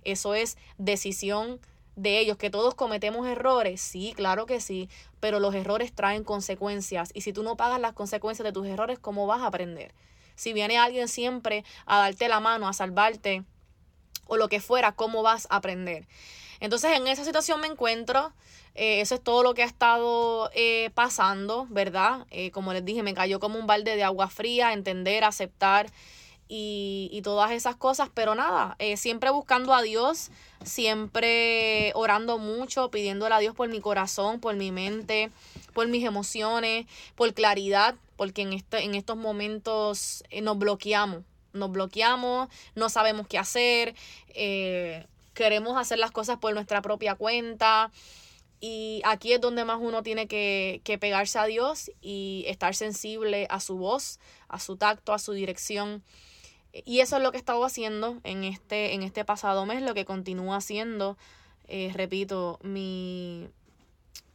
Eso 0.05 0.35
es 0.35 0.57
decisión 0.79 1.61
de 1.97 2.19
ellos, 2.19 2.37
que 2.37 2.51
todos 2.51 2.75
cometemos 2.75 3.27
errores, 3.27 3.81
sí, 3.81 4.15
claro 4.17 4.47
que 4.47 4.61
sí, 4.61 4.89
pero 5.21 5.39
los 5.39 5.55
errores 5.55 5.93
traen 5.93 6.25
consecuencias 6.25 7.11
y 7.15 7.21
si 7.21 7.33
tú 7.33 7.43
no 7.43 7.57
pagas 7.57 7.81
las 7.81 7.93
consecuencias 7.93 8.45
de 8.45 8.53
tus 8.53 8.67
errores, 8.67 8.99
¿cómo 8.99 9.27
vas 9.27 9.43
a 9.43 9.47
aprender? 9.47 9.93
Si 10.35 10.53
viene 10.55 10.79
alguien 10.79 11.09
siempre 11.09 11.65
a 11.85 11.99
darte 11.99 12.29
la 12.29 12.41
mano, 12.41 12.69
a 12.69 12.73
salvarte 12.73 13.45
o 14.27 14.37
lo 14.37 14.49
que 14.49 14.61
fuera, 14.61 14.93
¿cómo 14.93 15.23
vas 15.23 15.47
a 15.51 15.57
aprender? 15.57 16.07
Entonces 16.61 16.97
en 16.97 17.07
esa 17.07 17.25
situación 17.25 17.61
me 17.61 17.67
encuentro, 17.67 18.33
eh, 18.75 19.01
eso 19.01 19.17
es 19.17 19.23
todo 19.23 19.43
lo 19.43 19.55
que 19.55 19.63
ha 19.63 19.67
estado 19.67 20.51
eh, 20.55 20.91
pasando, 20.95 21.67
¿verdad? 21.69 22.27
Eh, 22.31 22.51
como 22.51 22.73
les 22.73 22.85
dije, 22.85 23.03
me 23.03 23.15
cayó 23.15 23.41
como 23.41 23.59
un 23.59 23.67
balde 23.67 23.97
de 23.97 24.05
agua 24.05 24.29
fría, 24.29 24.73
entender, 24.73 25.25
aceptar 25.25 25.91
y, 26.53 27.21
todas 27.23 27.53
esas 27.53 27.77
cosas, 27.77 28.09
pero 28.13 28.35
nada, 28.35 28.75
eh, 28.81 28.97
siempre 28.97 29.31
buscando 29.31 29.73
a 29.73 29.83
Dios, 29.83 30.31
siempre 30.65 31.93
orando 31.95 32.39
mucho, 32.39 32.91
pidiéndole 32.91 33.35
a 33.35 33.39
Dios 33.39 33.55
por 33.55 33.69
mi 33.69 33.81
corazón, 33.81 34.41
por 34.41 34.57
mi 34.57 34.73
mente, 34.73 35.31
por 35.75 35.87
mis 35.87 36.05
emociones, 36.05 36.87
por 37.15 37.33
claridad, 37.35 37.95
porque 38.17 38.43
en, 38.43 38.53
este, 38.53 38.83
en 38.83 38.97
estos 38.97 39.17
momentos 39.17 40.25
eh, 40.31 40.41
nos 40.41 40.59
bloqueamos, 40.59 41.23
nos 41.53 41.71
bloqueamos, 41.71 42.49
no 42.75 42.89
sabemos 42.89 43.29
qué 43.29 43.39
hacer, 43.39 43.95
eh, 44.35 45.07
queremos 45.35 45.79
hacer 45.79 46.01
las 46.01 46.11
cosas 46.11 46.39
por 46.39 46.53
nuestra 46.53 46.83
propia 46.83 47.15
cuenta. 47.15 47.93
Y 48.63 49.01
aquí 49.05 49.33
es 49.33 49.41
donde 49.41 49.65
más 49.65 49.79
uno 49.81 50.03
tiene 50.03 50.27
que, 50.27 50.81
que 50.85 50.99
pegarse 50.99 51.39
a 51.39 51.45
Dios 51.45 51.93
y 52.03 52.45
estar 52.47 52.75
sensible 52.75 53.47
a 53.49 53.61
su 53.61 53.79
voz, 53.79 54.19
a 54.49 54.59
su 54.59 54.77
tacto, 54.77 55.15
a 55.15 55.19
su 55.19 55.33
dirección. 55.33 56.03
Y 56.73 57.01
eso 57.01 57.17
es 57.17 57.23
lo 57.23 57.31
que 57.33 57.39
he 57.39 57.41
estado 57.41 57.65
haciendo 57.65 58.21
en 58.23 58.45
este, 58.45 58.95
en 58.95 59.03
este 59.03 59.25
pasado 59.25 59.67
mes, 59.67 59.83
lo 59.83 59.95
que 59.95 60.05
continúo 60.05 60.55
haciendo. 60.55 61.17
Eh, 61.67 61.91
repito, 61.95 62.59
mi 62.63 63.49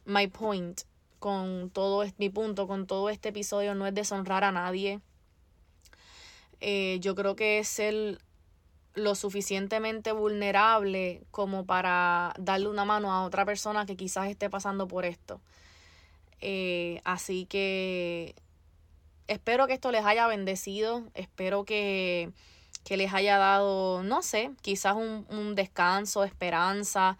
my 0.04 0.28
point 0.28 0.82
con 1.18 1.70
todo 1.70 2.02
este, 2.02 2.16
mi 2.18 2.30
punto 2.30 2.68
con 2.68 2.86
todo 2.86 3.10
este 3.10 3.30
episodio 3.30 3.74
no 3.74 3.86
es 3.86 3.94
deshonrar 3.94 4.44
a 4.44 4.52
nadie. 4.52 5.00
Eh, 6.60 6.98
yo 7.00 7.14
creo 7.14 7.36
que 7.36 7.58
es 7.58 7.68
ser 7.68 8.18
lo 8.94 9.14
suficientemente 9.14 10.12
vulnerable 10.12 11.22
como 11.30 11.66
para 11.66 12.32
darle 12.38 12.68
una 12.68 12.84
mano 12.84 13.12
a 13.12 13.24
otra 13.24 13.44
persona 13.44 13.84
que 13.84 13.96
quizás 13.96 14.28
esté 14.28 14.48
pasando 14.48 14.88
por 14.88 15.04
esto. 15.04 15.40
Eh, 16.40 17.00
así 17.04 17.46
que 17.46 18.34
espero 19.28 19.66
que 19.66 19.74
esto 19.74 19.90
les 19.90 20.04
haya 20.04 20.26
bendecido, 20.26 21.04
espero 21.14 21.64
que, 21.64 22.30
les 22.88 23.12
haya 23.12 23.38
dado, 23.38 24.02
no 24.02 24.22
sé, 24.22 24.50
quizás 24.62 24.94
un, 24.94 25.26
un 25.28 25.54
descanso, 25.54 26.24
esperanza, 26.24 27.18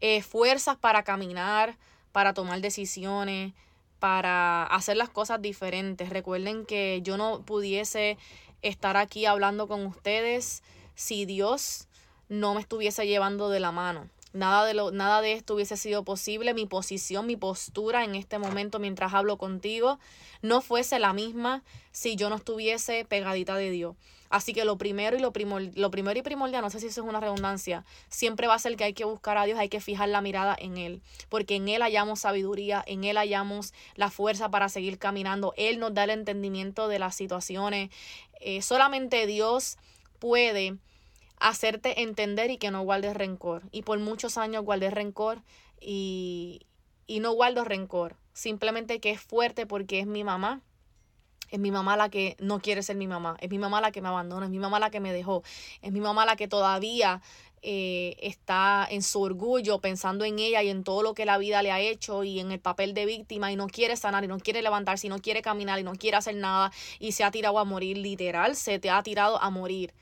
eh, 0.00 0.22
fuerzas 0.22 0.76
para 0.76 1.02
caminar, 1.04 1.76
para 2.12 2.34
tomar 2.34 2.60
decisiones, 2.60 3.54
para 3.98 4.64
hacer 4.64 4.96
las 4.96 5.08
cosas 5.08 5.40
diferentes. 5.40 6.10
Recuerden 6.10 6.66
que 6.66 7.00
yo 7.02 7.16
no 7.16 7.42
pudiese 7.42 8.18
estar 8.62 8.96
aquí 8.96 9.26
hablando 9.26 9.68
con 9.68 9.86
ustedes 9.86 10.62
si 10.94 11.24
Dios 11.24 11.88
no 12.28 12.54
me 12.54 12.60
estuviese 12.60 13.06
llevando 13.06 13.48
de 13.48 13.60
la 13.60 13.72
mano. 13.72 14.08
Nada 14.36 14.66
de, 14.66 14.74
lo, 14.74 14.90
nada 14.90 15.22
de 15.22 15.32
esto 15.32 15.54
hubiese 15.54 15.76
sido 15.76 16.04
posible. 16.04 16.52
Mi 16.52 16.66
posición, 16.66 17.26
mi 17.26 17.36
postura 17.36 18.04
en 18.04 18.14
este 18.14 18.38
momento 18.38 18.78
mientras 18.78 19.14
hablo 19.14 19.38
contigo 19.38 19.98
no 20.42 20.60
fuese 20.60 20.98
la 20.98 21.12
misma 21.12 21.62
si 21.92 22.16
yo 22.16 22.28
no 22.28 22.36
estuviese 22.36 23.04
pegadita 23.04 23.56
de 23.56 23.70
Dios. 23.70 23.96
Así 24.28 24.52
que 24.52 24.64
lo 24.64 24.76
primero 24.76 25.16
y 25.16 25.20
lo, 25.20 25.32
primor, 25.32 25.62
lo 25.74 25.90
primero 25.90 26.18
y 26.18 26.22
primordial, 26.22 26.62
no 26.62 26.70
sé 26.70 26.80
si 26.80 26.86
eso 26.86 27.02
es 27.02 27.08
una 27.08 27.20
redundancia, 27.20 27.84
siempre 28.08 28.48
va 28.48 28.54
a 28.54 28.58
ser 28.58 28.76
que 28.76 28.84
hay 28.84 28.92
que 28.92 29.04
buscar 29.04 29.38
a 29.38 29.44
Dios, 29.44 29.58
hay 29.58 29.68
que 29.68 29.80
fijar 29.80 30.08
la 30.08 30.20
mirada 30.20 30.56
en 30.58 30.76
Él, 30.76 31.00
porque 31.28 31.54
en 31.54 31.68
Él 31.68 31.82
hallamos 31.82 32.20
sabiduría, 32.20 32.82
en 32.86 33.04
Él 33.04 33.16
hallamos 33.16 33.72
la 33.94 34.10
fuerza 34.10 34.50
para 34.50 34.68
seguir 34.68 34.98
caminando, 34.98 35.54
Él 35.56 35.78
nos 35.78 35.94
da 35.94 36.04
el 36.04 36.10
entendimiento 36.10 36.88
de 36.88 36.98
las 36.98 37.14
situaciones. 37.14 37.90
Eh, 38.40 38.62
solamente 38.62 39.26
Dios 39.26 39.78
puede 40.18 40.76
hacerte 41.38 42.02
entender 42.02 42.50
y 42.50 42.58
que 42.58 42.70
no 42.70 42.82
guardes 42.82 43.14
rencor. 43.14 43.62
Y 43.70 43.82
por 43.82 43.98
muchos 43.98 44.38
años 44.38 44.64
guardé 44.64 44.90
rencor 44.90 45.42
y, 45.80 46.66
y 47.06 47.20
no 47.20 47.32
guardo 47.32 47.64
rencor. 47.64 48.16
Simplemente 48.32 49.00
que 49.00 49.10
es 49.10 49.20
fuerte 49.20 49.66
porque 49.66 50.00
es 50.00 50.06
mi 50.06 50.24
mamá. 50.24 50.60
Es 51.50 51.60
mi 51.60 51.70
mamá 51.70 51.96
la 51.96 52.08
que 52.08 52.36
no 52.40 52.60
quiere 52.60 52.82
ser 52.82 52.96
mi 52.96 53.06
mamá. 53.06 53.36
Es 53.40 53.50
mi 53.50 53.58
mamá 53.58 53.80
la 53.80 53.92
que 53.92 54.02
me 54.02 54.08
abandona. 54.08 54.46
Es 54.46 54.50
mi 54.50 54.58
mamá 54.58 54.80
la 54.80 54.90
que 54.90 55.00
me 55.00 55.12
dejó. 55.12 55.42
Es 55.80 55.92
mi 55.92 56.00
mamá 56.00 56.26
la 56.26 56.36
que 56.36 56.48
todavía 56.48 57.22
eh, 57.62 58.16
está 58.20 58.86
en 58.88 59.02
su 59.02 59.22
orgullo 59.22 59.80
pensando 59.80 60.24
en 60.24 60.38
ella 60.38 60.62
y 60.62 60.68
en 60.68 60.84
todo 60.84 61.02
lo 61.02 61.14
que 61.14 61.24
la 61.24 61.38
vida 61.38 61.62
le 61.62 61.72
ha 61.72 61.80
hecho 61.80 62.22
y 62.22 62.38
en 62.38 62.52
el 62.52 62.60
papel 62.60 62.94
de 62.94 63.06
víctima 63.06 63.50
y 63.50 63.56
no 63.56 63.66
quiere 63.66 63.96
sanar 63.96 64.22
y 64.24 64.28
no 64.28 64.38
quiere 64.38 64.62
levantarse 64.62 65.06
y 65.06 65.10
no 65.10 65.18
quiere 65.18 65.42
caminar 65.42 65.78
y 65.78 65.82
no 65.82 65.94
quiere 65.94 66.16
hacer 66.16 66.36
nada 66.36 66.70
y 66.98 67.12
se 67.12 67.24
ha 67.24 67.30
tirado 67.30 67.58
a 67.58 67.64
morir. 67.64 67.96
Literal, 67.98 68.56
se 68.56 68.78
te 68.78 68.90
ha 68.90 69.02
tirado 69.02 69.40
a 69.42 69.50
morir. 69.50 69.94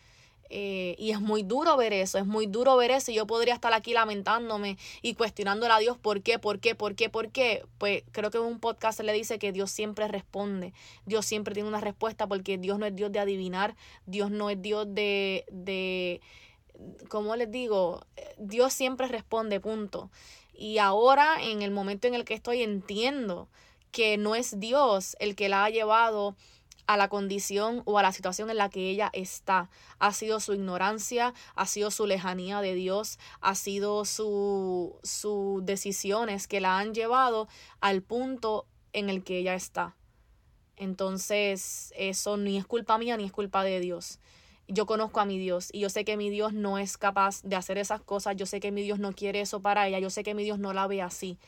Eh, 0.51 0.95
y 0.99 1.11
es 1.11 1.21
muy 1.21 1.43
duro 1.43 1.77
ver 1.77 1.93
eso, 1.93 2.19
es 2.19 2.27
muy 2.27 2.47
duro 2.47 2.77
ver 2.77 2.91
eso. 2.91 3.11
Y 3.11 3.15
yo 3.15 3.27
podría 3.27 3.55
estar 3.55 3.73
aquí 3.73 3.93
lamentándome 3.93 4.79
y 5.03 5.15
cuestionándole 5.15 5.73
a 5.73 5.79
Dios 5.79 5.99
por 5.99 6.23
qué, 6.23 6.39
por 6.39 6.61
qué, 6.61 6.75
por 6.75 6.95
qué, 6.95 7.09
por 7.09 7.31
qué. 7.31 7.65
Pues 7.79 8.03
creo 8.13 8.31
que 8.31 8.39
en 8.39 8.45
un 8.45 8.61
podcast 8.61 8.99
se 8.99 9.05
le 9.05 9.13
dice 9.13 9.39
que 9.39 9.53
Dios 9.53 9.71
siempre 9.71 10.09
responde. 10.09 10.73
Dios 11.07 11.27
siempre 11.27 11.55
tiene 11.55 11.69
una 11.69 11.81
respuesta 11.81 12.27
porque 12.27 12.59
Dios 12.59 12.79
no 12.79 12.87
es 12.87 12.95
Dios 12.95 13.13
de 13.13 13.21
adivinar, 13.21 13.77
Dios 14.07 14.31
no 14.31 14.51
es 14.51 14.61
Dios 14.61 14.87
de, 14.95 15.45
de 15.51 16.21
como 17.09 17.37
les 17.37 17.51
digo, 17.51 18.05
Dios 18.39 18.73
siempre 18.73 19.07
responde, 19.09 19.61
punto. 19.61 20.11
Y 20.53 20.79
ahora, 20.79 21.43
en 21.43 21.63
el 21.63 21.71
momento 21.71 22.07
en 22.07 22.15
el 22.15 22.25
que 22.25 22.35
estoy, 22.35 22.63
entiendo 22.63 23.49
que 23.91 24.17
no 24.19 24.35
es 24.35 24.59
Dios 24.59 25.17
el 25.21 25.37
que 25.37 25.49
la 25.49 25.65
ha 25.65 25.71
llevado 25.71 26.37
a 26.87 26.97
la 26.97 27.09
condición 27.09 27.83
o 27.85 27.99
a 27.99 28.03
la 28.03 28.13
situación 28.13 28.51
en 28.51 28.59
la 28.59 28.69
que 28.69 28.91
ella 28.91 29.11
está. 29.13 29.71
Ha 29.99 30.13
sido 30.13 30.41
su 30.41 30.55
ignorancia, 30.55 31.35
ha 31.55 31.67
sido 31.67 31.91
su 31.91 32.07
lejanía 32.07 32.61
de 32.61 32.75
Dios, 32.75 33.19
ha 33.41 33.55
sido 33.55 34.05
sus 34.05 34.93
su 35.03 35.61
decisiones 35.63 36.47
que 36.47 36.61
la 36.61 36.79
han 36.79 36.95
llevado 36.95 37.49
al 37.81 38.03
punto 38.03 38.67
en 38.93 39.11
el 39.11 39.25
que 39.25 39.39
ella 39.39 39.55
está. 39.55 39.97
Entonces, 40.77 41.93
eso 41.97 42.37
ni 42.37 42.57
es 42.57 42.67
culpa 42.67 42.99
mía 42.99 43.17
ni 43.17 43.25
es 43.25 43.33
culpa 43.33 43.63
de 43.65 43.81
Dios. 43.81 44.19
Yo 44.67 44.87
conozco 44.87 45.21
a 45.21 45.27
mi 45.27 45.39
Dios 45.39 45.69
y 45.73 45.81
yo 45.81 45.91
sé 45.91 46.05
que 46.05 46.17
mi 46.17 46.31
Dios 46.31 46.55
no 46.55 46.79
es 46.79 46.97
capaz 46.97 47.43
de 47.43 47.55
hacer 47.55 47.77
esas 47.77 48.01
cosas, 48.01 48.35
yo 48.37 48.47
sé 48.47 48.61
que 48.61 48.73
mi 48.73 48.83
Dios 48.83 48.99
no 48.99 49.13
quiere 49.13 49.41
eso 49.41 49.61
para 49.61 49.87
ella, 49.87 49.99
yo 49.99 50.09
sé 50.09 50.23
que 50.25 50.35
mi 50.35 50.43
Dios 50.43 50.59
no 50.59 50.73
la 50.73 50.87
ve 50.87 51.03
así. 51.03 51.39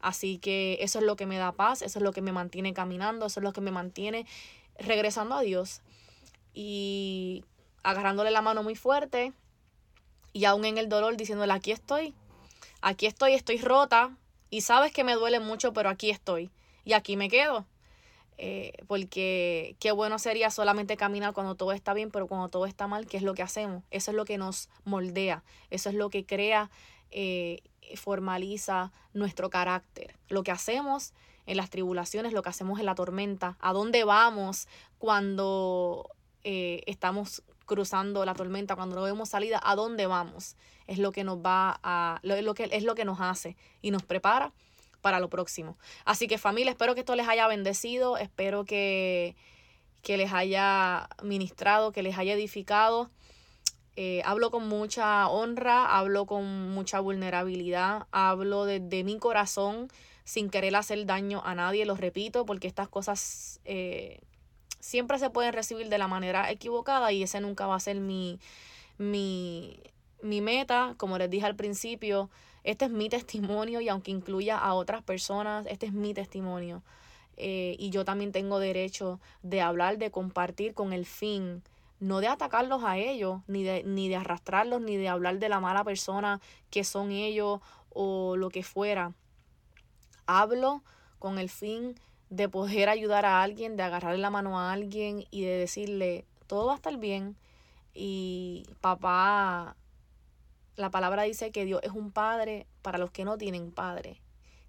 Así 0.00 0.38
que 0.38 0.78
eso 0.80 1.00
es 1.00 1.04
lo 1.04 1.16
que 1.16 1.26
me 1.26 1.38
da 1.38 1.52
paz, 1.52 1.82
eso 1.82 1.98
es 1.98 2.02
lo 2.02 2.12
que 2.12 2.20
me 2.20 2.30
mantiene 2.30 2.72
caminando, 2.72 3.26
eso 3.26 3.40
es 3.40 3.44
lo 3.44 3.52
que 3.52 3.60
me 3.60 3.70
mantiene 3.70 4.26
regresando 4.78 5.34
a 5.34 5.42
Dios 5.42 5.82
y 6.54 7.44
agarrándole 7.82 8.30
la 8.30 8.42
mano 8.42 8.62
muy 8.62 8.74
fuerte 8.74 9.32
y 10.32 10.44
aún 10.44 10.64
en 10.64 10.78
el 10.78 10.88
dolor 10.88 11.16
diciéndole 11.16 11.52
aquí 11.52 11.72
estoy, 11.72 12.14
aquí 12.80 13.06
estoy, 13.06 13.34
estoy 13.34 13.58
rota 13.58 14.16
y 14.50 14.62
sabes 14.62 14.92
que 14.92 15.04
me 15.04 15.14
duele 15.14 15.40
mucho, 15.40 15.72
pero 15.72 15.88
aquí 15.88 16.10
estoy 16.10 16.50
y 16.84 16.92
aquí 16.92 17.16
me 17.16 17.28
quedo. 17.28 17.66
Eh, 18.40 18.72
porque 18.86 19.74
qué 19.80 19.90
bueno 19.90 20.20
sería 20.20 20.50
solamente 20.50 20.96
caminar 20.96 21.32
cuando 21.32 21.56
todo 21.56 21.72
está 21.72 21.92
bien, 21.92 22.12
pero 22.12 22.28
cuando 22.28 22.48
todo 22.48 22.66
está 22.66 22.86
mal, 22.86 23.06
¿qué 23.06 23.16
es 23.16 23.24
lo 23.24 23.34
que 23.34 23.42
hacemos? 23.42 23.82
Eso 23.90 24.12
es 24.12 24.16
lo 24.16 24.24
que 24.24 24.38
nos 24.38 24.68
moldea, 24.84 25.42
eso 25.70 25.88
es 25.88 25.96
lo 25.96 26.08
que 26.08 26.24
crea, 26.24 26.70
eh, 27.10 27.62
formaliza 27.96 28.92
nuestro 29.12 29.50
carácter. 29.50 30.14
Lo 30.28 30.44
que 30.44 30.52
hacemos 30.52 31.14
en 31.48 31.56
las 31.56 31.70
tribulaciones, 31.70 32.34
lo 32.34 32.42
que 32.42 32.50
hacemos 32.50 32.78
en 32.78 32.84
la 32.84 32.94
tormenta, 32.94 33.56
a 33.58 33.72
dónde 33.72 34.04
vamos 34.04 34.68
cuando 34.98 36.10
eh, 36.44 36.82
estamos 36.86 37.42
cruzando 37.64 38.24
la 38.26 38.34
tormenta, 38.34 38.76
cuando 38.76 38.96
no 38.96 39.02
vemos 39.02 39.30
salida, 39.30 39.58
a 39.64 39.74
dónde 39.74 40.06
vamos. 40.06 40.56
Es 40.86 40.98
lo 40.98 41.10
que 41.10 41.24
nos 41.24 41.38
va 41.38 41.80
a, 41.82 42.20
lo, 42.22 42.54
que, 42.54 42.68
es 42.70 42.84
lo 42.84 42.94
que 42.94 43.06
nos 43.06 43.20
hace 43.22 43.56
y 43.80 43.90
nos 43.90 44.02
prepara 44.02 44.52
para 45.00 45.20
lo 45.20 45.30
próximo. 45.30 45.78
Así 46.04 46.28
que 46.28 46.36
familia, 46.36 46.72
espero 46.72 46.94
que 46.94 47.00
esto 47.00 47.16
les 47.16 47.26
haya 47.26 47.46
bendecido, 47.46 48.18
espero 48.18 48.66
que, 48.66 49.34
que 50.02 50.18
les 50.18 50.34
haya 50.34 51.08
ministrado, 51.22 51.92
que 51.92 52.02
les 52.02 52.18
haya 52.18 52.34
edificado. 52.34 53.10
Eh, 53.96 54.20
hablo 54.26 54.50
con 54.50 54.68
mucha 54.68 55.28
honra, 55.28 55.96
hablo 55.96 56.26
con 56.26 56.70
mucha 56.72 57.00
vulnerabilidad, 57.00 58.06
hablo 58.10 58.66
desde 58.66 59.02
mi 59.02 59.18
corazón 59.18 59.88
sin 60.28 60.50
querer 60.50 60.76
hacer 60.76 61.06
daño 61.06 61.40
a 61.42 61.54
nadie, 61.54 61.86
lo 61.86 61.96
repito, 61.96 62.44
porque 62.44 62.68
estas 62.68 62.86
cosas 62.86 63.60
eh, 63.64 64.20
siempre 64.78 65.18
se 65.18 65.30
pueden 65.30 65.54
recibir 65.54 65.88
de 65.88 65.96
la 65.96 66.06
manera 66.06 66.50
equivocada 66.50 67.10
y 67.12 67.22
ese 67.22 67.40
nunca 67.40 67.66
va 67.66 67.76
a 67.76 67.80
ser 67.80 67.98
mi, 67.98 68.38
mi, 68.98 69.80
mi 70.20 70.42
meta, 70.42 70.92
como 70.98 71.16
les 71.16 71.30
dije 71.30 71.46
al 71.46 71.56
principio, 71.56 72.28
este 72.62 72.84
es 72.84 72.90
mi 72.90 73.08
testimonio 73.08 73.80
y 73.80 73.88
aunque 73.88 74.10
incluya 74.10 74.58
a 74.58 74.74
otras 74.74 75.02
personas, 75.02 75.64
este 75.66 75.86
es 75.86 75.94
mi 75.94 76.12
testimonio. 76.12 76.82
Eh, 77.38 77.76
y 77.78 77.88
yo 77.88 78.04
también 78.04 78.30
tengo 78.30 78.58
derecho 78.58 79.20
de 79.42 79.62
hablar, 79.62 79.96
de 79.96 80.10
compartir 80.10 80.74
con 80.74 80.92
el 80.92 81.06
fin, 81.06 81.62
no 82.00 82.20
de 82.20 82.28
atacarlos 82.28 82.84
a 82.84 82.98
ellos, 82.98 83.40
ni 83.46 83.62
de, 83.62 83.82
ni 83.82 84.10
de 84.10 84.16
arrastrarlos, 84.16 84.82
ni 84.82 84.98
de 84.98 85.08
hablar 85.08 85.38
de 85.38 85.48
la 85.48 85.58
mala 85.58 85.84
persona 85.84 86.42
que 86.68 86.84
son 86.84 87.12
ellos 87.12 87.60
o 87.88 88.36
lo 88.36 88.50
que 88.50 88.62
fuera 88.62 89.14
hablo 90.28 90.84
con 91.18 91.40
el 91.40 91.50
fin 91.50 91.98
de 92.30 92.48
poder 92.48 92.88
ayudar 92.88 93.24
a 93.24 93.42
alguien, 93.42 93.76
de 93.76 93.82
agarrarle 93.82 94.18
la 94.18 94.30
mano 94.30 94.60
a 94.60 94.72
alguien 94.72 95.24
y 95.30 95.42
de 95.42 95.56
decirle, 95.56 96.26
todo 96.46 96.66
va 96.66 96.74
a 96.74 96.76
estar 96.76 96.96
bien. 96.98 97.36
Y 97.94 98.64
papá, 98.80 99.74
la 100.76 100.90
palabra 100.90 101.22
dice 101.22 101.50
que 101.50 101.64
Dios 101.64 101.80
es 101.82 101.90
un 101.90 102.12
padre 102.12 102.66
para 102.82 102.98
los 102.98 103.10
que 103.10 103.24
no 103.24 103.38
tienen 103.38 103.72
padre. 103.72 104.20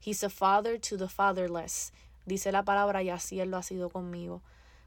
He's 0.03 0.23
a 0.23 0.29
father 0.29 0.79
to 0.79 0.97
the 0.97 1.09
fatherless. 1.09 1.93
Dice 2.25 2.51
la 2.51 2.63
palabra 2.63 3.03
y 3.03 3.09
así 3.09 3.39
Él 3.39 3.51
lo 3.51 3.57
ha 3.57 3.63
sido 3.63 3.89
conmigo. 3.89 4.41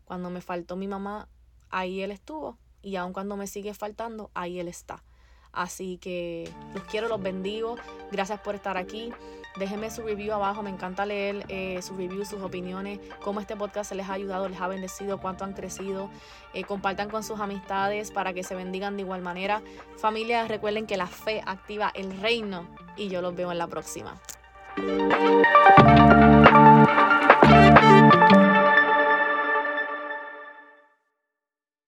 Cuando 0.06 0.30
me 0.30 0.40
faltó 0.40 0.74
mi 0.74 0.88
mamá, 0.88 1.28
ahí 1.70 2.00
Él 2.00 2.10
estuvo. 2.10 2.56
Y 2.82 2.96
aun 2.96 3.12
cuando 3.12 3.36
me 3.36 3.46
sigue 3.46 3.74
faltando, 3.74 4.30
ahí 4.34 4.58
Él 4.58 4.68
está. 4.68 5.04
Así 5.52 5.98
que 5.98 6.50
los 6.74 6.82
quiero, 6.84 7.08
los 7.08 7.22
bendigo. 7.22 7.76
Gracias 8.10 8.40
por 8.40 8.54
estar 8.54 8.76
aquí. 8.76 9.12
Déjenme 9.56 9.90
su 9.90 10.02
review 10.02 10.32
abajo, 10.32 10.62
me 10.62 10.70
encanta 10.70 11.04
leer 11.04 11.44
eh, 11.48 11.82
sus 11.82 11.96
reviews, 11.98 12.28
sus 12.28 12.40
opiniones, 12.40 13.00
cómo 13.22 13.38
este 13.38 13.54
podcast 13.54 13.90
se 13.90 13.94
les 13.94 14.08
ha 14.08 14.14
ayudado, 14.14 14.48
les 14.48 14.58
ha 14.58 14.66
bendecido, 14.66 15.18
cuánto 15.18 15.44
han 15.44 15.52
crecido. 15.52 16.08
Eh, 16.54 16.64
compartan 16.64 17.10
con 17.10 17.22
sus 17.22 17.38
amistades 17.38 18.10
para 18.10 18.32
que 18.32 18.44
se 18.44 18.54
bendigan 18.54 18.96
de 18.96 19.02
igual 19.02 19.20
manera. 19.20 19.60
Familia, 19.98 20.48
recuerden 20.48 20.86
que 20.86 20.96
la 20.96 21.06
fe 21.06 21.42
activa 21.44 21.90
el 21.94 22.18
reino 22.20 22.66
y 22.96 23.08
yo 23.08 23.20
los 23.20 23.34
veo 23.34 23.52
en 23.52 23.58
la 23.58 23.66
próxima. 23.66 24.18